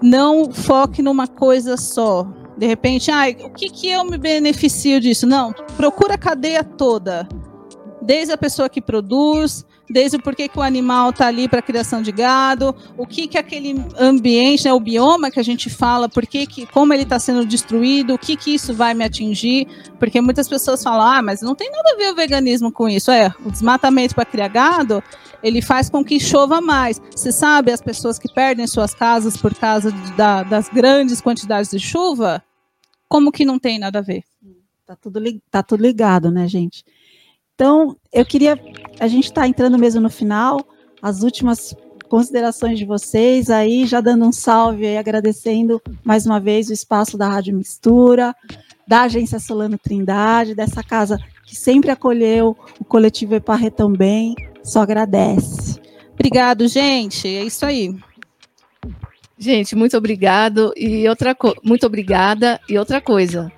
[0.00, 2.26] não foque numa coisa só.
[2.56, 5.26] De repente, ah, o que, que eu me beneficio disso?
[5.26, 7.28] Não, procura a cadeia toda.
[8.00, 12.02] Desde a pessoa que produz, desde o porquê que o animal está ali para criação
[12.02, 16.46] de gado, o que que aquele ambiente, né, o bioma que a gente fala, porque
[16.46, 19.66] que, como ele está sendo destruído, o que que isso vai me atingir,
[19.98, 23.10] porque muitas pessoas falam, ah, mas não tem nada a ver o veganismo com isso,
[23.10, 25.02] é, o desmatamento para criar gado,
[25.42, 27.00] ele faz com que chova mais.
[27.14, 31.78] Você sabe as pessoas que perdem suas casas por causa da, das grandes quantidades de
[31.78, 32.42] chuva?
[33.08, 34.24] Como que não tem nada a ver?
[34.86, 35.20] Tá tudo,
[35.50, 36.84] tá tudo ligado, né, gente?
[37.56, 38.60] Então, eu queria.
[39.00, 40.60] A gente está entrando mesmo no final,
[41.00, 41.74] as últimas
[42.06, 47.16] considerações de vocês aí, já dando um salve aí, agradecendo mais uma vez o espaço
[47.16, 48.36] da Rádio Mistura,
[48.86, 55.80] da Agência Solano Trindade, dessa casa que sempre acolheu o coletivo Eparre também, só agradece.
[56.12, 57.26] Obrigado, gente.
[57.26, 57.96] É isso aí.
[59.38, 63.50] Gente, muito obrigado e outra muito obrigada e outra coisa.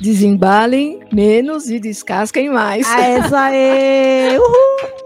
[0.00, 2.86] Desembalem menos e descasquem mais.
[2.88, 4.38] Ah, essa aí!
[4.38, 4.96] Uhul!